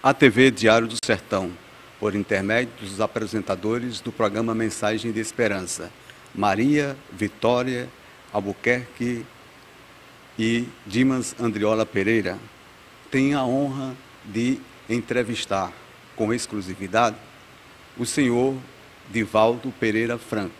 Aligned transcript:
A 0.00 0.14
TV 0.14 0.52
Diário 0.52 0.86
do 0.86 0.94
Sertão, 1.04 1.50
por 1.98 2.14
intermédio 2.14 2.72
dos 2.80 3.00
apresentadores 3.00 4.00
do 4.00 4.12
programa 4.12 4.54
Mensagem 4.54 5.10
de 5.10 5.18
Esperança, 5.18 5.90
Maria 6.32 6.96
Vitória 7.12 7.88
Albuquerque 8.32 9.26
e 10.38 10.68
Dimas 10.86 11.34
Andriola 11.40 11.84
Pereira, 11.84 12.38
tem 13.10 13.34
a 13.34 13.42
honra 13.42 13.96
de 14.24 14.60
entrevistar 14.88 15.72
com 16.14 16.32
exclusividade 16.32 17.16
o 17.98 18.06
senhor 18.06 18.56
Divaldo 19.10 19.74
Pereira 19.80 20.16
Franco, 20.16 20.54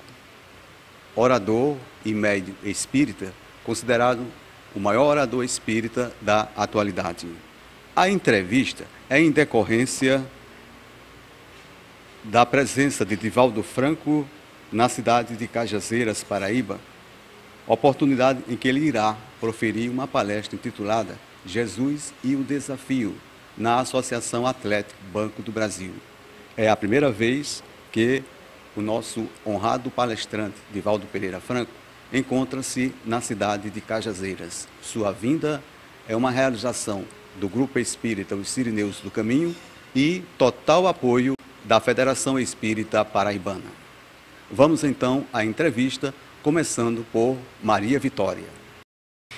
orador 1.15 1.77
e 2.05 2.13
médium 2.13 2.57
espírita, 2.65 3.33
considerado 3.63 4.27
o 4.75 4.81
maior 4.81 5.05
orador 5.05 5.45
espírita 5.45 6.13
da 6.21 6.49
atualidade. 6.57 7.29
A 7.99 8.09
entrevista 8.09 8.85
é 9.11 9.21
em 9.21 9.29
decorrência 9.29 10.25
da 12.23 12.47
presença 12.47 13.05
de 13.05 13.17
Divaldo 13.17 13.61
Franco 13.61 14.25
na 14.71 14.89
cidade 14.89 15.37
de 15.37 15.49
Cajazeiras, 15.49 16.23
Paraíba, 16.23 16.79
oportunidade 17.67 18.45
em 18.49 18.57
que 18.57 18.69
ele 18.69 18.87
irá 18.87 19.17
proferir 19.41 19.91
uma 19.91 20.07
palestra 20.07 20.55
intitulada 20.55 21.19
Jesus 21.45 22.15
e 22.23 22.37
o 22.37 22.45
Desafio 22.45 23.17
na 23.57 23.81
Associação 23.81 24.47
Atlético 24.47 25.01
Banco 25.13 25.43
do 25.43 25.51
Brasil. 25.51 25.93
É 26.57 26.71
a 26.71 26.77
primeira 26.77 27.11
vez 27.11 27.65
que 27.91 28.23
o 28.77 28.81
nosso 28.81 29.27
honrado 29.45 29.91
palestrante, 29.91 30.55
Divaldo 30.73 31.05
Pereira 31.07 31.41
Franco, 31.41 31.73
encontra-se 32.13 32.95
na 33.05 33.21
cidade 33.21 33.71
de 33.71 33.81
Cajazeiras. 33.81 34.69
Sua 34.81 35.11
vinda 35.11 35.61
é 36.09 36.15
uma 36.15 36.31
realização 36.31 37.05
do 37.39 37.49
Grupo 37.49 37.79
Espírita 37.79 38.35
Os 38.35 38.49
Sirineus 38.49 39.01
do 39.01 39.11
Caminho 39.11 39.55
e 39.95 40.23
total 40.37 40.87
apoio 40.87 41.35
da 41.65 41.81
Federação 41.81 42.39
Espírita 42.39 43.05
Paraibana. 43.05 43.71
Vamos 44.51 44.85
então 44.85 45.27
à 45.33 45.45
entrevista, 45.45 46.15
começando 46.43 47.07
por 47.13 47.37
Maria 47.63 47.99
Vitória. 47.99 48.47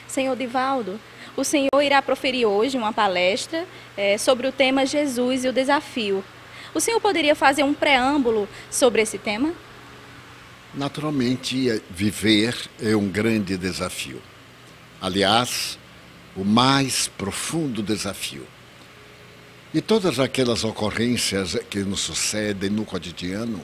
Senhor 0.06 0.36
Divaldo, 0.36 0.98
o 1.36 1.44
senhor 1.44 1.82
irá 1.82 2.00
proferir 2.02 2.46
hoje 2.46 2.76
uma 2.76 2.92
palestra 2.92 3.66
é, 3.96 4.18
sobre 4.18 4.46
o 4.46 4.52
tema 4.52 4.86
Jesus 4.86 5.44
e 5.44 5.48
o 5.48 5.52
desafio. 5.52 6.24
O 6.74 6.80
senhor 6.80 7.00
poderia 7.00 7.34
fazer 7.34 7.64
um 7.64 7.74
preâmbulo 7.74 8.48
sobre 8.70 9.02
esse 9.02 9.18
tema? 9.18 9.52
Naturalmente, 10.72 11.82
viver 11.90 12.56
é 12.80 12.94
um 12.94 13.08
grande 13.08 13.56
desafio. 13.56 14.22
Aliás, 15.00 15.79
o 16.36 16.44
mais 16.44 17.08
profundo 17.08 17.82
desafio. 17.82 18.46
E 19.72 19.80
todas 19.80 20.18
aquelas 20.18 20.64
ocorrências 20.64 21.56
que 21.68 21.80
nos 21.80 22.00
sucedem 22.00 22.70
no 22.70 22.84
cotidiano, 22.84 23.60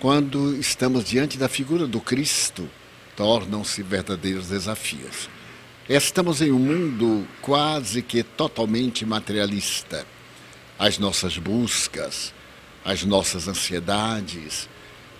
quando 0.00 0.56
estamos 0.56 1.04
diante 1.04 1.38
da 1.38 1.48
figura 1.48 1.86
do 1.86 2.00
Cristo, 2.00 2.68
tornam-se 3.16 3.82
verdadeiros 3.82 4.48
desafios. 4.48 5.28
Estamos 5.88 6.40
em 6.40 6.50
um 6.50 6.58
mundo 6.58 7.26
quase 7.40 8.02
que 8.02 8.22
totalmente 8.22 9.04
materialista. 9.04 10.06
As 10.78 10.98
nossas 10.98 11.38
buscas, 11.38 12.34
as 12.84 13.04
nossas 13.04 13.46
ansiedades, 13.46 14.68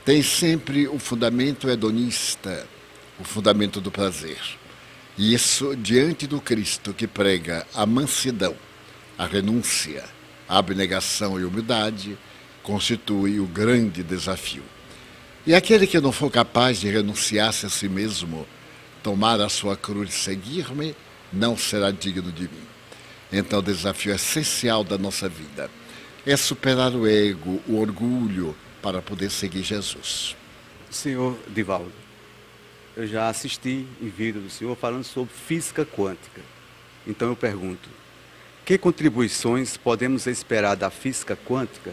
têm 0.04 0.22
sempre 0.22 0.88
o 0.88 0.98
fundamento 0.98 1.68
hedonista, 1.68 2.66
o 3.20 3.24
fundamento 3.24 3.80
do 3.80 3.90
prazer. 3.90 4.40
E 5.16 5.34
isso 5.34 5.76
diante 5.76 6.26
do 6.26 6.40
Cristo 6.40 6.94
que 6.94 7.06
prega 7.06 7.66
a 7.74 7.84
mansidão, 7.84 8.56
a 9.18 9.26
renúncia, 9.26 10.04
a 10.48 10.58
abnegação 10.58 11.38
e 11.38 11.44
humildade, 11.44 12.16
constitui 12.62 13.38
o 13.38 13.46
grande 13.46 14.02
desafio. 14.02 14.62
E 15.46 15.54
aquele 15.54 15.86
que 15.86 16.00
não 16.00 16.12
for 16.12 16.30
capaz 16.30 16.80
de 16.80 16.88
renunciar-se 16.88 17.66
a 17.66 17.68
si 17.68 17.88
mesmo, 17.88 18.46
tomar 19.02 19.40
a 19.40 19.48
sua 19.48 19.76
cruz 19.76 20.10
e 20.10 20.12
seguir-me, 20.12 20.94
não 21.32 21.56
será 21.56 21.90
digno 21.90 22.30
de 22.30 22.42
mim. 22.42 22.66
Então, 23.32 23.58
o 23.58 23.62
desafio 23.62 24.14
essencial 24.14 24.84
da 24.84 24.96
nossa 24.96 25.28
vida 25.28 25.70
é 26.24 26.36
superar 26.36 26.94
o 26.94 27.06
ego, 27.06 27.60
o 27.66 27.78
orgulho, 27.80 28.54
para 28.80 29.00
poder 29.00 29.30
seguir 29.30 29.62
Jesus. 29.62 30.36
Senhor 30.90 31.38
Divaldo, 31.48 31.92
eu 32.96 33.06
já 33.06 33.28
assisti 33.28 33.86
em 34.00 34.08
vídeo 34.08 34.40
do 34.40 34.50
senhor 34.50 34.76
falando 34.76 35.04
sobre 35.04 35.32
física 35.32 35.84
quântica. 35.84 36.42
Então 37.06 37.28
eu 37.28 37.36
pergunto, 37.36 37.88
que 38.64 38.78
contribuições 38.78 39.76
podemos 39.76 40.26
esperar 40.26 40.76
da 40.76 40.90
física 40.90 41.36
quântica 41.36 41.92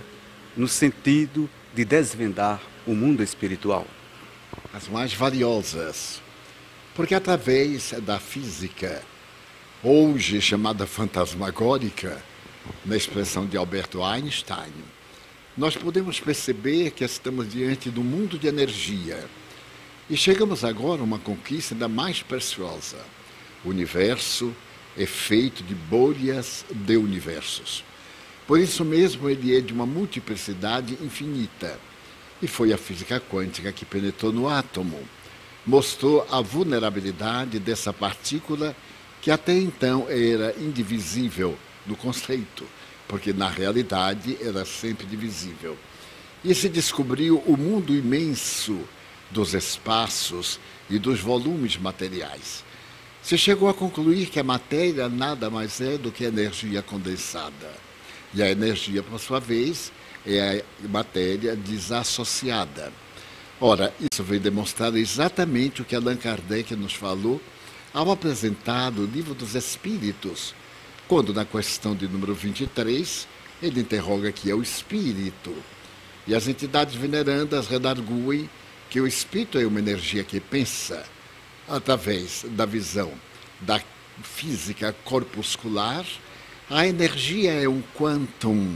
no 0.56 0.68
sentido 0.68 1.50
de 1.74 1.84
desvendar 1.86 2.62
o 2.86 2.94
mundo 2.94 3.24
espiritual? 3.24 3.88
As 4.74 4.88
mais 4.88 5.14
valiosas, 5.14 6.22
porque 6.96 7.16
através 7.16 7.94
da 8.02 8.20
física, 8.20 9.02
hoje 9.84 10.42
chamada 10.42 10.86
fantasmagórica, 10.86 12.22
na 12.86 12.96
expressão 12.96 13.46
de 13.46 13.58
Alberto 13.58 14.04
Einstein, 14.04 14.74
nós 15.58 15.76
podemos 15.76 16.20
perceber 16.20 16.92
que 16.92 17.04
estamos 17.04 17.50
diante 17.50 17.90
do 17.90 18.04
mundo 18.04 18.38
de 18.38 18.48
energia. 18.48 19.28
E 20.10 20.18
chegamos 20.18 20.64
agora 20.64 21.02
a 21.02 21.04
uma 21.04 21.20
conquista 21.20 21.76
ainda 21.76 21.88
mais 21.88 22.24
preciosa. 22.24 22.98
O 23.64 23.70
universo 23.70 24.52
é 24.98 25.06
feito 25.06 25.62
de 25.62 25.76
bolhas 25.76 26.66
de 26.72 26.98
universos. 26.98 27.84
Por 28.48 28.60
isso 28.60 28.84
mesmo, 28.84 29.30
ele 29.30 29.56
é 29.56 29.62
de 29.62 29.72
uma 29.72 29.86
multiplicidade 29.86 30.98
infinita. 31.00 31.80
E 32.42 32.48
foi 32.48 32.74
a 32.74 32.78
física 32.78 33.20
quântica 33.20 33.72
que 33.72 33.86
penetrou 33.86 34.34
no 34.34 34.50
átomo, 34.50 35.00
mostrou 35.64 36.26
a 36.32 36.42
vulnerabilidade 36.42 37.60
dessa 37.60 37.94
partícula 37.94 38.76
que 39.22 39.30
até 39.30 39.54
então 39.54 40.08
era 40.10 40.56
indivisível 40.58 41.56
no 41.86 41.96
conceito, 41.96 42.66
porque 43.08 43.32
na 43.32 43.48
realidade 43.48 44.40
era 44.42 44.66
sempre 44.66 45.06
divisível. 45.06 45.78
E 46.44 46.56
se 46.56 46.68
descobriu 46.68 47.44
o 47.46 47.56
mundo 47.56 47.94
imenso 47.94 48.80
dos 49.32 49.54
espaços 49.54 50.60
e 50.90 50.98
dos 50.98 51.20
volumes 51.20 51.78
materiais. 51.78 52.64
Se 53.22 53.38
chegou 53.38 53.70
a 53.70 53.74
concluir 53.74 54.28
que 54.28 54.40
a 54.40 54.44
matéria 54.44 55.08
nada 55.10 55.50
mais 55.50 55.82
é 55.82 55.98
do 55.98 56.12
que 56.12 56.24
energia 56.24 56.82
condensada. 56.82 57.72
E 58.34 58.42
a 58.42 58.50
energia, 58.50 59.04
por 59.04 59.20
sua 59.20 59.40
vez, 59.40 59.92
é 60.26 60.64
a 60.84 60.88
matéria 60.88 61.56
desassociada. 61.56 62.92
Ora, 63.60 63.94
isso 64.00 64.24
vem 64.24 64.40
demonstrar 64.40 64.96
exatamente 64.96 65.82
o 65.82 65.86
que 65.86 65.96
Allan 65.96 66.16
Kardec 66.16 66.76
nos 66.76 66.94
falou 66.94 67.42
ao 67.94 68.12
apresentar 68.12 68.94
o 68.94 69.06
livro 69.06 69.34
dos 69.34 69.56
Espíritos, 69.56 70.54
quando 71.08 71.34
na 71.34 71.44
questão 71.44 71.96
de 71.96 72.08
número 72.08 72.34
23, 72.34 73.28
ele 73.62 73.82
interroga 73.82 74.32
que 74.32 74.50
é 74.50 74.56
o 74.56 74.62
espírito. 74.62 75.54
E 76.28 76.36
as 76.36 76.48
entidades 76.48 76.96
venerandas 76.96 77.68
redarguem 77.68 78.50
que 78.90 79.00
o 79.00 79.08
espírito 79.08 79.60
é 79.60 79.66
uma 79.66 79.80
energia 79.80 80.24
que 80.24 80.40
pensa 80.40 81.06
através 81.68 82.46
da 82.50 82.66
visão 82.66 83.12
da 83.62 83.82
física 84.24 84.96
corpuscular, 85.04 86.06
a 86.70 86.88
energia 86.88 87.54
é 87.54 87.68
um 87.68 87.82
quantum 87.96 88.76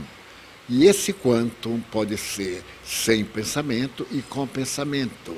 e 0.68 0.86
esse 0.86 1.12
quantum 1.12 1.80
pode 1.90 2.16
ser 2.16 2.64
sem 2.82 3.24
pensamento 3.24 4.06
e 4.10 4.22
com 4.22 4.46
pensamento. 4.46 5.36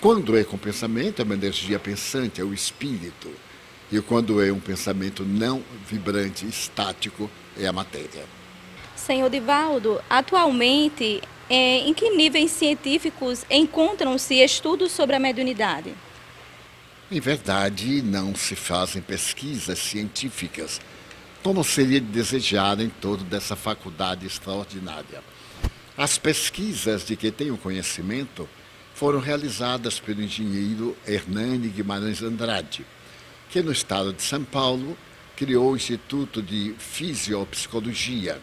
Quando 0.00 0.36
é 0.38 0.44
com 0.44 0.56
pensamento, 0.56 1.20
é 1.20 1.24
uma 1.24 1.34
energia 1.34 1.78
pensante, 1.78 2.40
é 2.40 2.44
o 2.44 2.54
espírito. 2.54 3.30
E 3.90 4.00
quando 4.00 4.42
é 4.42 4.52
um 4.52 4.60
pensamento 4.60 5.24
não 5.24 5.62
vibrante, 5.86 6.46
estático, 6.46 7.28
é 7.58 7.66
a 7.66 7.72
matéria. 7.72 8.24
Senhor 8.96 9.28
Divaldo, 9.28 10.00
atualmente, 10.08 11.20
em 11.50 11.94
que 11.94 12.10
níveis 12.10 12.50
científicos 12.50 13.44
encontram-se 13.50 14.34
estudos 14.36 14.92
sobre 14.92 15.16
a 15.16 15.18
mediunidade? 15.18 15.94
Em 17.10 17.20
verdade, 17.20 18.02
não 18.02 18.34
se 18.34 18.54
fazem 18.54 19.00
pesquisas 19.00 19.78
científicas 19.78 20.80
como 21.42 21.62
seria 21.62 22.00
de 22.00 22.06
desejar 22.06 22.80
em 22.80 22.88
torno 22.88 23.24
dessa 23.24 23.56
faculdade 23.56 24.26
extraordinária. 24.26 25.22
As 25.96 26.18
pesquisas 26.18 27.04
de 27.04 27.16
que 27.16 27.30
tenho 27.30 27.56
conhecimento 27.56 28.48
foram 28.94 29.20
realizadas 29.20 30.00
pelo 30.00 30.22
engenheiro 30.22 30.96
Hernani 31.06 31.68
Guimarães 31.68 32.22
Andrade, 32.22 32.84
que 33.48 33.62
no 33.62 33.72
estado 33.72 34.12
de 34.12 34.22
São 34.22 34.44
Paulo 34.44 34.96
criou 35.36 35.72
o 35.72 35.76
Instituto 35.76 36.42
de 36.42 36.74
Fisiopsicologia, 36.78 38.40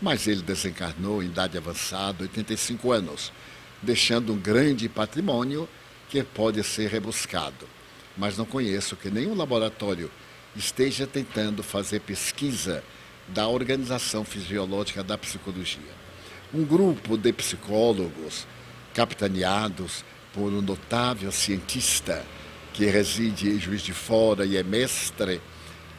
mas 0.00 0.26
ele 0.26 0.42
desencarnou 0.42 1.22
em 1.22 1.26
idade 1.26 1.58
avançada, 1.58 2.22
85 2.22 2.90
anos, 2.92 3.32
deixando 3.82 4.32
um 4.32 4.38
grande 4.38 4.88
patrimônio 4.88 5.68
que 6.08 6.22
pode 6.22 6.62
ser 6.64 6.88
rebuscado. 6.88 7.68
Mas 8.16 8.36
não 8.36 8.44
conheço 8.44 8.96
que 8.96 9.10
nenhum 9.10 9.34
laboratório 9.34 10.10
esteja 10.56 11.06
tentando 11.06 11.62
fazer 11.62 12.00
pesquisa 12.00 12.82
da 13.28 13.46
organização 13.46 14.24
fisiológica 14.24 15.02
da 15.02 15.16
psicologia. 15.16 16.00
Um 16.52 16.64
grupo 16.64 17.16
de 17.16 17.32
psicólogos, 17.32 18.46
capitaneados 18.92 20.04
por 20.32 20.52
um 20.52 20.60
notável 20.60 21.30
cientista 21.30 22.24
que 22.72 22.86
reside 22.86 23.50
em 23.50 23.58
Juiz 23.58 23.82
de 23.82 23.92
Fora 23.92 24.44
e 24.44 24.56
é 24.56 24.62
mestre, 24.62 25.40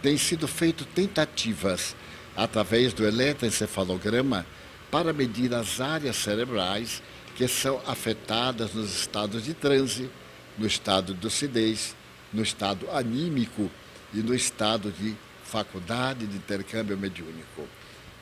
tem 0.02 0.18
sido 0.18 0.48
feito 0.48 0.84
tentativas 0.84 1.96
através 2.44 2.92
do 2.92 3.06
eletroencefalograma 3.06 4.48
para 4.90 5.14
medir 5.14 5.54
as 5.54 5.80
áreas 5.80 6.16
cerebrais 6.16 7.02
que 7.36 7.48
são 7.48 7.80
afetadas 7.86 8.74
nos 8.74 8.94
estados 8.94 9.44
de 9.44 9.54
transe, 9.54 10.10
no 10.58 10.66
estado 10.66 11.14
de 11.14 11.24
lucidez, 11.24 11.96
no 12.34 12.42
estado 12.42 12.90
anímico 12.92 13.70
e 14.12 14.18
no 14.18 14.34
estado 14.34 14.92
de 14.92 15.16
faculdade 15.44 16.26
de 16.26 16.36
intercâmbio 16.36 16.98
mediúnico. 16.98 17.68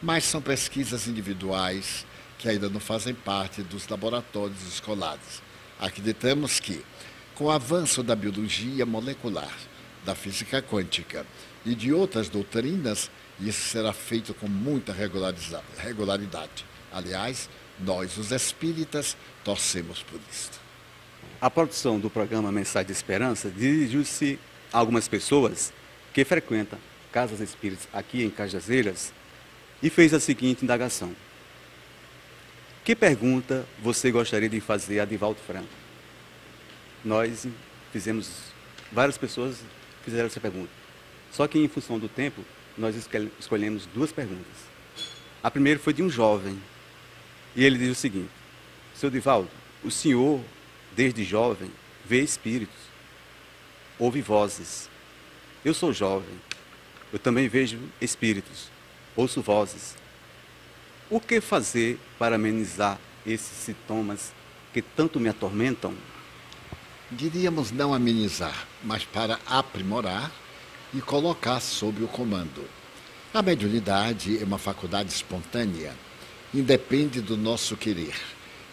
Mas 0.01 0.25
são 0.25 0.41
pesquisas 0.41 1.07
individuais 1.07 2.05
que 2.37 2.49
ainda 2.49 2.69
não 2.69 2.79
fazem 2.79 3.13
parte 3.13 3.63
dos 3.63 3.87
laboratórios 3.87 4.67
escolares. 4.67 5.41
Acreditamos 5.79 6.59
que, 6.59 6.83
com 7.35 7.45
o 7.45 7.51
avanço 7.51 8.03
da 8.03 8.15
biologia 8.15 8.85
molecular, 8.85 9.57
da 10.05 10.13
física 10.13 10.61
quântica 10.61 11.25
e 11.65 11.73
de 11.73 11.93
outras 11.93 12.27
doutrinas, 12.29 13.09
isso 13.39 13.69
será 13.69 13.93
feito 13.93 14.33
com 14.33 14.47
muita 14.47 14.93
regularidade. 14.93 16.65
Aliás, 16.91 17.49
nós, 17.79 18.17
os 18.17 18.31
espíritas, 18.31 19.15
torcemos 19.43 20.03
por 20.03 20.19
isso. 20.29 20.51
A 21.39 21.49
produção 21.49 21.99
do 21.99 22.09
programa 22.09 22.51
Mensagem 22.51 22.87
de 22.87 22.91
Esperança 22.91 23.49
dirigiu-se 23.49 24.37
a 24.73 24.79
algumas 24.79 25.07
pessoas 25.07 25.71
que 26.13 26.25
frequentam 26.25 26.77
casas 27.11 27.39
espíritas 27.39 27.87
aqui 27.93 28.23
em 28.23 28.29
Cajazeiras 28.29 29.13
e 29.81 29.89
fez 29.89 30.13
a 30.13 30.19
seguinte 30.19 30.63
indagação. 30.63 31.15
Que 32.83 32.95
pergunta 32.95 33.65
você 33.81 34.11
gostaria 34.11 34.49
de 34.49 34.59
fazer 34.59 34.99
a 34.99 35.05
Divaldo 35.05 35.39
Franco? 35.45 35.69
Nós 37.05 37.47
fizemos, 37.93 38.29
várias 38.91 39.17
pessoas 39.17 39.57
fizeram 40.03 40.27
essa 40.27 40.39
pergunta. 40.39 40.71
Só 41.31 41.47
que 41.47 41.59
em 41.59 41.67
função 41.67 41.97
do 41.97 42.09
tempo, 42.09 42.43
nós 42.79 42.95
escolhemos 43.39 43.85
duas 43.87 44.11
perguntas. 44.11 44.69
A 45.43 45.51
primeira 45.51 45.79
foi 45.79 45.93
de 45.93 46.01
um 46.01 46.09
jovem. 46.09 46.59
E 47.55 47.63
ele 47.63 47.77
diz 47.77 47.91
o 47.91 47.95
seguinte: 47.95 48.31
Seu 48.95 49.09
Divaldo, 49.09 49.49
o 49.83 49.91
senhor, 49.91 50.41
desde 50.95 51.23
jovem, 51.23 51.69
vê 52.05 52.21
espíritos, 52.21 52.79
ouve 53.97 54.21
vozes. 54.21 54.89
Eu 55.63 55.73
sou 55.73 55.91
jovem, 55.91 56.39
eu 57.11 57.19
também 57.19 57.49
vejo 57.49 57.77
espíritos, 57.99 58.71
ouço 59.15 59.41
vozes. 59.41 59.95
O 61.09 61.19
que 61.19 61.41
fazer 61.41 61.99
para 62.17 62.35
amenizar 62.35 62.97
esses 63.25 63.57
sintomas 63.57 64.31
que 64.73 64.81
tanto 64.81 65.19
me 65.19 65.27
atormentam? 65.27 65.93
Diríamos 67.11 67.71
não 67.71 67.93
amenizar, 67.93 68.67
mas 68.83 69.03
para 69.03 69.39
aprimorar 69.47 70.31
e 70.93 71.01
colocar 71.01 71.59
sob 71.59 72.03
o 72.03 72.07
comando. 72.07 72.63
A 73.33 73.41
mediunidade 73.41 74.41
é 74.41 74.43
uma 74.43 74.57
faculdade 74.57 75.11
espontânea, 75.11 75.93
independe 76.53 77.21
do 77.21 77.37
nosso 77.37 77.77
querer. 77.77 78.15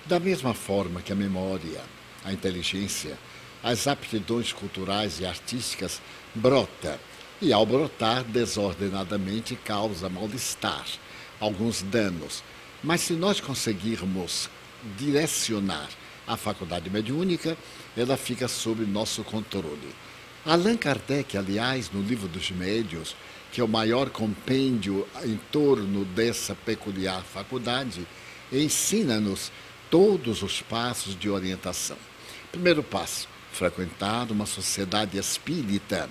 Da 0.06 0.18
mesma 0.18 0.54
forma 0.54 1.02
que 1.02 1.12
a 1.12 1.16
memória, 1.16 1.82
a 2.24 2.32
inteligência, 2.32 3.18
as 3.62 3.86
aptidões 3.86 4.52
culturais 4.52 5.20
e 5.20 5.26
artísticas 5.26 6.00
brota 6.34 6.98
e, 7.42 7.52
ao 7.52 7.66
brotar 7.66 8.24
desordenadamente, 8.24 9.56
causa 9.56 10.08
mal-estar, 10.08 10.86
alguns 11.38 11.82
danos. 11.82 12.42
Mas 12.82 13.02
se 13.02 13.12
nós 13.12 13.40
conseguirmos 13.40 14.48
direcionar 14.96 15.88
a 16.26 16.36
faculdade 16.36 16.88
mediúnica, 16.88 17.56
ela 17.96 18.16
fica 18.16 18.48
sob 18.48 18.84
nosso 18.86 19.22
controle. 19.22 19.94
Allan 20.46 20.76
Kardec, 20.76 21.36
aliás, 21.36 21.90
no 21.90 22.00
livro 22.00 22.28
dos 22.28 22.52
médios, 22.52 23.16
que 23.50 23.60
é 23.60 23.64
o 23.64 23.68
maior 23.68 24.10
compêndio 24.10 25.04
em 25.24 25.36
torno 25.50 26.04
dessa 26.04 26.54
peculiar 26.54 27.20
faculdade, 27.24 28.06
ensina-nos 28.52 29.50
todos 29.90 30.44
os 30.44 30.62
passos 30.62 31.18
de 31.18 31.28
orientação. 31.28 31.96
Primeiro 32.52 32.80
passo, 32.80 33.26
frequentar 33.50 34.30
uma 34.30 34.46
sociedade 34.46 35.18
espírita, 35.18 36.08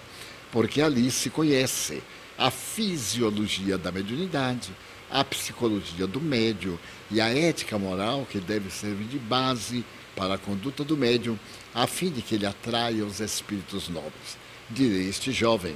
porque 0.51 0.81
ali 0.81 1.09
se 1.11 1.29
conhece 1.29 2.03
a 2.37 2.51
fisiologia 2.51 3.77
da 3.77 3.89
mediunidade, 3.89 4.75
a 5.09 5.23
psicologia 5.23 6.05
do 6.05 6.19
médium 6.19 6.77
e 7.09 7.21
a 7.21 7.29
ética 7.29 7.79
moral 7.79 8.27
que 8.29 8.39
deve 8.39 8.69
servir 8.69 9.05
de 9.05 9.17
base 9.17 9.85
para 10.13 10.33
a 10.33 10.37
conduta 10.37 10.83
do 10.83 10.97
médium, 10.97 11.39
a 11.75 11.85
fim 11.85 12.09
de 12.09 12.21
que 12.21 12.35
ele 12.35 12.45
atraia 12.45 13.05
os 13.05 13.19
espíritos 13.19 13.89
nobres. 13.89 14.37
Direi 14.69 15.09
este 15.09 15.33
jovem 15.33 15.75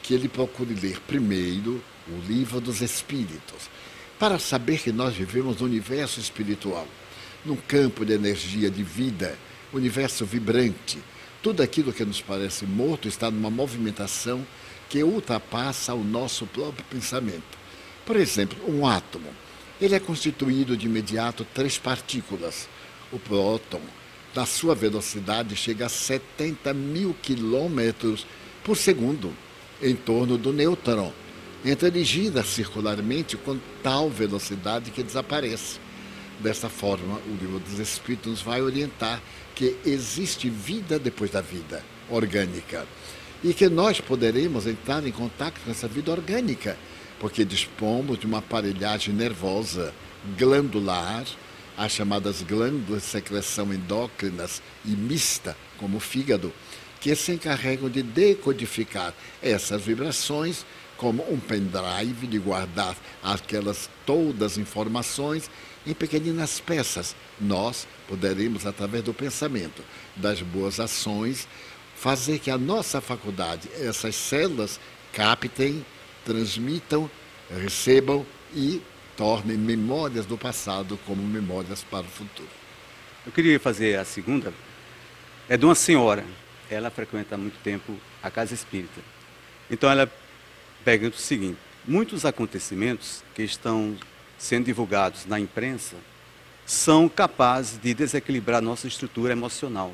que 0.00 0.14
ele 0.14 0.28
procure 0.28 0.72
ler 0.74 1.00
primeiro 1.00 1.82
o 2.08 2.26
livro 2.26 2.60
dos 2.60 2.80
espíritos, 2.80 3.68
para 4.18 4.38
saber 4.38 4.78
que 4.80 4.92
nós 4.92 5.14
vivemos 5.14 5.60
no 5.60 5.66
universo 5.66 6.20
espiritual, 6.20 6.86
num 7.44 7.56
campo 7.56 8.04
de 8.04 8.12
energia 8.12 8.70
de 8.70 8.82
vida, 8.82 9.36
universo 9.72 10.24
vibrante. 10.24 10.98
Tudo 11.42 11.62
aquilo 11.62 11.92
que 11.92 12.04
nos 12.04 12.20
parece 12.20 12.64
morto 12.64 13.08
está 13.08 13.30
numa 13.30 13.50
movimentação 13.50 14.46
que 14.88 15.02
ultrapassa 15.02 15.94
o 15.94 16.04
nosso 16.04 16.46
próprio 16.46 16.84
pensamento. 16.90 17.58
Por 18.06 18.16
exemplo, 18.16 18.58
um 18.68 18.86
átomo. 18.86 19.28
Ele 19.80 19.94
é 19.94 20.00
constituído 20.00 20.76
de 20.76 20.86
imediato 20.86 21.46
três 21.54 21.78
partículas, 21.78 22.68
o 23.10 23.18
próton, 23.18 23.80
na 24.34 24.46
sua 24.46 24.74
velocidade, 24.74 25.56
chega 25.56 25.86
a 25.86 25.88
70 25.88 26.72
mil 26.72 27.14
quilômetros 27.22 28.26
por 28.62 28.76
segundo 28.76 29.32
em 29.82 29.96
torno 29.96 30.36
do 30.36 30.52
nêutron, 30.52 31.12
entra 31.64 31.90
dirigida 31.90 32.42
circularmente 32.42 33.36
com 33.36 33.58
tal 33.82 34.10
velocidade 34.10 34.90
que 34.90 35.02
desaparece. 35.02 35.78
Dessa 36.38 36.68
forma, 36.68 37.20
o 37.26 37.36
livro 37.40 37.58
dos 37.58 37.78
Espíritos 37.78 38.30
nos 38.30 38.42
vai 38.42 38.62
orientar 38.62 39.20
que 39.54 39.76
existe 39.84 40.48
vida 40.48 40.98
depois 40.98 41.30
da 41.30 41.40
vida 41.40 41.84
orgânica 42.08 42.86
e 43.42 43.52
que 43.52 43.68
nós 43.68 44.00
poderemos 44.00 44.66
entrar 44.66 45.06
em 45.06 45.12
contato 45.12 45.60
com 45.64 45.70
essa 45.70 45.88
vida 45.88 46.10
orgânica, 46.10 46.78
porque 47.18 47.44
dispomos 47.44 48.18
de 48.18 48.26
uma 48.26 48.38
aparelhagem 48.38 49.14
nervosa 49.14 49.92
glandular 50.38 51.24
as 51.80 51.92
chamadas 51.92 52.42
glândulas 52.42 53.04
de 53.04 53.08
secreção 53.08 53.72
endócrinas 53.72 54.60
e 54.84 54.90
mista, 54.90 55.56
como 55.78 55.96
o 55.96 56.00
fígado, 56.00 56.52
que 57.00 57.16
se 57.16 57.32
encarregam 57.32 57.88
de 57.88 58.02
decodificar 58.02 59.14
essas 59.42 59.80
vibrações 59.80 60.66
como 60.98 61.22
um 61.32 61.40
pendrive 61.40 62.26
de 62.26 62.38
guardar 62.38 62.94
aquelas 63.22 63.88
todas 64.04 64.52
as 64.52 64.58
informações 64.58 65.50
em 65.86 65.94
pequeninas 65.94 66.60
peças. 66.60 67.16
Nós 67.40 67.88
poderemos, 68.06 68.66
através 68.66 69.02
do 69.02 69.14
pensamento, 69.14 69.82
das 70.14 70.42
boas 70.42 70.78
ações, 70.78 71.48
fazer 71.96 72.40
que 72.40 72.50
a 72.50 72.58
nossa 72.58 73.00
faculdade, 73.00 73.70
essas 73.72 74.16
células, 74.16 74.78
captem, 75.14 75.82
transmitam, 76.26 77.10
recebam 77.50 78.26
e 78.54 78.82
tornem 79.20 79.58
memórias 79.58 80.24
do 80.24 80.38
passado 80.38 80.98
como 81.06 81.22
memórias 81.22 81.84
para 81.84 82.06
o 82.06 82.08
futuro. 82.08 82.48
Eu 83.26 83.30
queria 83.30 83.60
fazer 83.60 83.98
a 83.98 84.04
segunda. 84.06 84.50
É 85.46 85.58
de 85.58 85.66
uma 85.66 85.74
senhora. 85.74 86.24
Ela 86.70 86.88
frequenta 86.88 87.34
há 87.34 87.38
muito 87.38 87.58
tempo 87.62 87.94
a 88.22 88.30
casa 88.30 88.54
espírita. 88.54 88.98
Então 89.70 89.90
ela 89.90 90.10
pergunta 90.86 91.18
o 91.18 91.20
seguinte: 91.20 91.58
muitos 91.86 92.24
acontecimentos 92.24 93.22
que 93.34 93.42
estão 93.42 93.94
sendo 94.38 94.64
divulgados 94.64 95.26
na 95.26 95.38
imprensa 95.38 95.96
são 96.64 97.06
capazes 97.06 97.78
de 97.78 97.92
desequilibrar 97.92 98.62
nossa 98.62 98.88
estrutura 98.88 99.32
emocional. 99.34 99.92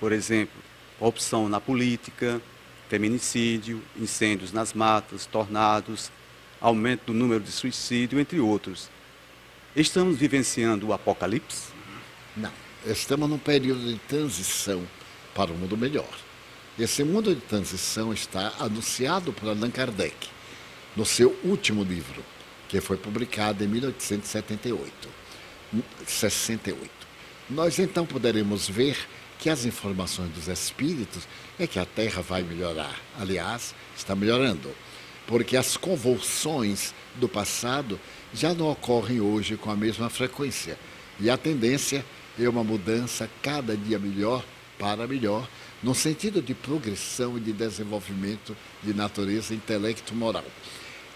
Por 0.00 0.12
exemplo, 0.12 0.58
corrupção 0.98 1.46
na 1.46 1.60
política, 1.60 2.40
feminicídio, 2.88 3.82
incêndios 3.98 4.50
nas 4.50 4.72
matas, 4.72 5.26
tornados, 5.26 6.10
aumento 6.62 7.06
do 7.06 7.12
número 7.12 7.40
de 7.40 7.50
suicídio, 7.50 8.20
entre 8.20 8.38
outros. 8.38 8.88
Estamos 9.74 10.16
vivenciando 10.16 10.86
o 10.86 10.92
apocalipse? 10.92 11.72
Não. 12.36 12.52
Estamos 12.86 13.28
num 13.28 13.38
período 13.38 13.84
de 13.92 13.98
transição 14.00 14.82
para 15.34 15.50
um 15.50 15.56
mundo 15.56 15.76
melhor. 15.76 16.08
Esse 16.78 17.04
mundo 17.04 17.34
de 17.34 17.40
transição 17.40 18.12
está 18.12 18.52
anunciado 18.58 19.32
por 19.32 19.48
Allan 19.48 19.70
Kardec 19.70 20.28
no 20.96 21.04
seu 21.04 21.36
último 21.44 21.82
livro, 21.82 22.22
que 22.68 22.80
foi 22.80 22.96
publicado 22.96 23.64
em 23.64 23.66
1878. 23.66 25.08
68. 26.06 26.90
Nós 27.50 27.78
então 27.78 28.06
poderemos 28.06 28.68
ver 28.68 28.96
que 29.38 29.50
as 29.50 29.64
informações 29.64 30.30
dos 30.30 30.48
espíritos 30.48 31.26
é 31.58 31.66
que 31.66 31.78
a 31.78 31.84
Terra 31.84 32.22
vai 32.22 32.42
melhorar. 32.42 32.94
Aliás, 33.18 33.74
está 33.96 34.14
melhorando 34.14 34.70
porque 35.26 35.56
as 35.56 35.76
convulsões 35.76 36.94
do 37.16 37.28
passado 37.28 37.98
já 38.34 38.54
não 38.54 38.70
ocorrem 38.70 39.20
hoje 39.20 39.56
com 39.56 39.70
a 39.70 39.76
mesma 39.76 40.08
frequência. 40.10 40.78
E 41.20 41.30
a 41.30 41.36
tendência 41.36 42.04
é 42.38 42.48
uma 42.48 42.64
mudança 42.64 43.28
cada 43.42 43.76
dia 43.76 43.98
melhor 43.98 44.44
para 44.78 45.06
melhor, 45.06 45.48
no 45.82 45.94
sentido 45.94 46.42
de 46.42 46.54
progressão 46.54 47.36
e 47.36 47.40
de 47.40 47.52
desenvolvimento 47.52 48.56
de 48.82 48.92
natureza 48.92 49.54
intelecto-moral. 49.54 50.44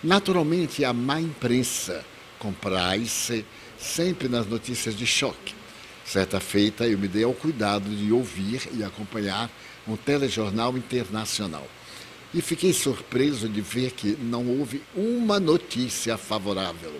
Naturalmente, 0.02 0.84
a 0.84 0.92
má 0.92 1.20
imprensa 1.20 2.04
comprai-se 2.38 3.44
sempre 3.78 4.28
nas 4.28 4.46
notícias 4.46 4.94
de 4.94 5.06
choque. 5.06 5.54
Certa 6.04 6.38
feita, 6.38 6.86
eu 6.86 6.96
me 6.96 7.08
dei 7.08 7.24
ao 7.24 7.32
cuidado 7.32 7.90
de 7.90 8.12
ouvir 8.12 8.68
e 8.72 8.84
acompanhar 8.84 9.50
um 9.88 9.96
telejornal 9.96 10.76
internacional. 10.76 11.66
E 12.36 12.42
fiquei 12.42 12.70
surpreso 12.70 13.48
de 13.48 13.62
ver 13.62 13.92
que 13.92 14.14
não 14.20 14.46
houve 14.46 14.82
uma 14.94 15.40
notícia 15.40 16.18
favorável. 16.18 16.92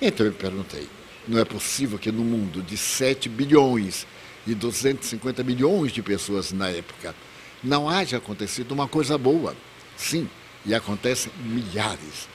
Então 0.00 0.24
eu 0.24 0.32
perguntei: 0.32 0.88
não 1.28 1.38
é 1.38 1.44
possível 1.44 1.98
que 1.98 2.10
no 2.10 2.24
mundo 2.24 2.62
de 2.62 2.78
7 2.78 3.28
bilhões 3.28 4.06
e 4.46 4.54
250 4.54 5.44
milhões 5.44 5.92
de 5.92 6.00
pessoas 6.00 6.52
na 6.52 6.70
época 6.70 7.14
não 7.62 7.86
haja 7.86 8.16
acontecido 8.16 8.72
uma 8.72 8.88
coisa 8.88 9.18
boa? 9.18 9.54
Sim, 9.94 10.26
e 10.64 10.74
acontecem 10.74 11.30
milhares. 11.44 12.26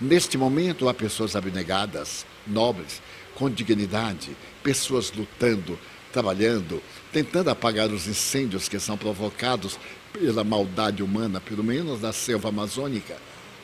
Neste 0.00 0.38
momento 0.38 0.88
há 0.88 0.94
pessoas 0.94 1.36
abnegadas, 1.36 2.24
nobres, 2.46 3.02
com 3.34 3.50
dignidade, 3.50 4.34
pessoas 4.62 5.12
lutando, 5.12 5.78
trabalhando, 6.12 6.82
tentando 7.10 7.50
apagar 7.50 7.90
os 7.90 8.06
incêndios 8.06 8.68
que 8.68 8.78
são 8.78 8.96
provocados 8.96 9.78
pela 10.12 10.44
maldade 10.44 11.02
humana, 11.02 11.40
pelo 11.40 11.64
menos 11.64 12.02
na 12.02 12.12
selva 12.12 12.50
amazônica, 12.50 13.16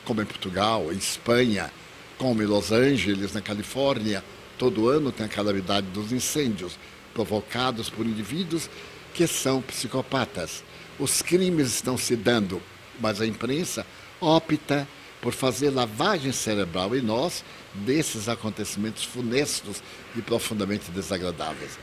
como 0.03 0.21
em 0.21 0.25
Portugal, 0.25 0.91
em 0.91 0.97
Espanha, 0.97 1.71
como 2.17 2.41
em 2.41 2.45
Los 2.45 2.71
Angeles, 2.71 3.33
na 3.33 3.41
Califórnia. 3.41 4.23
Todo 4.57 4.89
ano 4.89 5.11
tem 5.11 5.25
a 5.25 5.29
calamidade 5.29 5.87
dos 5.87 6.11
incêndios 6.11 6.77
provocados 7.13 7.89
por 7.89 8.05
indivíduos 8.05 8.69
que 9.13 9.27
são 9.27 9.61
psicopatas. 9.61 10.63
Os 10.97 11.21
crimes 11.21 11.67
estão 11.67 11.97
se 11.97 12.15
dando, 12.15 12.61
mas 12.99 13.21
a 13.21 13.25
imprensa 13.25 13.85
opta 14.19 14.87
por 15.21 15.33
fazer 15.33 15.69
lavagem 15.69 16.31
cerebral 16.31 16.95
em 16.95 17.01
nós 17.01 17.43
desses 17.73 18.27
acontecimentos 18.27 19.03
funestos 19.03 19.83
e 20.15 20.21
profundamente 20.21 20.91
desagradáveis. 20.91 21.77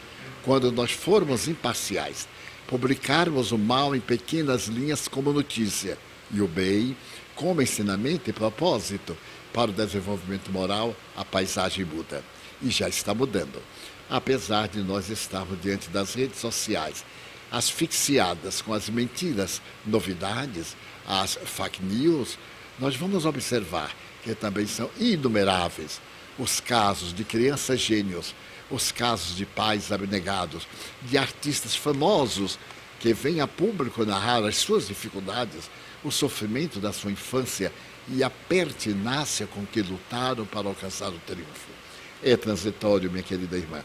Quando 0.46 0.70
nós 0.70 0.92
formos 0.92 1.48
imparciais, 1.48 2.28
publicarmos 2.68 3.50
o 3.50 3.58
mal 3.58 3.96
em 3.96 4.00
pequenas 4.00 4.68
linhas 4.68 5.08
como 5.08 5.32
notícia 5.32 5.98
e 6.30 6.40
o 6.40 6.46
bem 6.46 6.96
como 7.34 7.60
ensinamento 7.60 8.30
e 8.30 8.32
propósito 8.32 9.18
para 9.52 9.72
o 9.72 9.74
desenvolvimento 9.74 10.52
moral, 10.52 10.94
a 11.16 11.24
paisagem 11.24 11.84
muda. 11.84 12.22
E 12.62 12.70
já 12.70 12.88
está 12.88 13.12
mudando. 13.12 13.60
Apesar 14.08 14.68
de 14.68 14.78
nós 14.82 15.10
estarmos 15.10 15.60
diante 15.60 15.90
das 15.90 16.14
redes 16.14 16.38
sociais 16.38 17.04
asfixiadas 17.50 18.62
com 18.62 18.72
as 18.72 18.88
mentiras, 18.88 19.60
novidades, 19.84 20.76
as 21.04 21.34
fake 21.44 21.82
news, 21.82 22.38
nós 22.78 22.94
vamos 22.94 23.26
observar 23.26 23.92
que 24.22 24.32
também 24.32 24.68
são 24.68 24.88
inumeráveis 24.96 26.00
os 26.38 26.60
casos 26.60 27.12
de 27.12 27.24
crianças 27.24 27.80
gênios, 27.80 28.32
os 28.70 28.90
casos 28.90 29.36
de 29.36 29.46
pais 29.46 29.92
abnegados, 29.92 30.66
de 31.02 31.16
artistas 31.16 31.74
famosos 31.74 32.58
que 32.98 33.12
vêm 33.12 33.40
a 33.40 33.46
público 33.46 34.04
narrar 34.04 34.44
as 34.44 34.56
suas 34.56 34.88
dificuldades, 34.88 35.70
o 36.02 36.10
sofrimento 36.10 36.80
da 36.80 36.92
sua 36.92 37.10
infância 37.10 37.72
e 38.08 38.22
a 38.22 38.30
pertinácia 38.30 39.46
com 39.46 39.64
que 39.66 39.82
lutaram 39.82 40.46
para 40.46 40.68
alcançar 40.68 41.08
o 41.08 41.18
triunfo. 41.26 41.70
É 42.22 42.36
transitório, 42.36 43.10
minha 43.10 43.22
querida 43.22 43.56
irmã. 43.56 43.82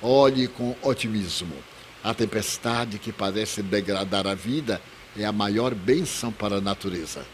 Olhe 0.00 0.48
com 0.48 0.74
otimismo. 0.82 1.54
A 2.02 2.14
tempestade 2.14 2.98
que 2.98 3.12
parece 3.12 3.62
degradar 3.62 4.26
a 4.26 4.34
vida 4.34 4.80
é 5.16 5.24
a 5.24 5.32
maior 5.32 5.74
bênção 5.74 6.32
para 6.32 6.56
a 6.56 6.60
natureza 6.60 7.24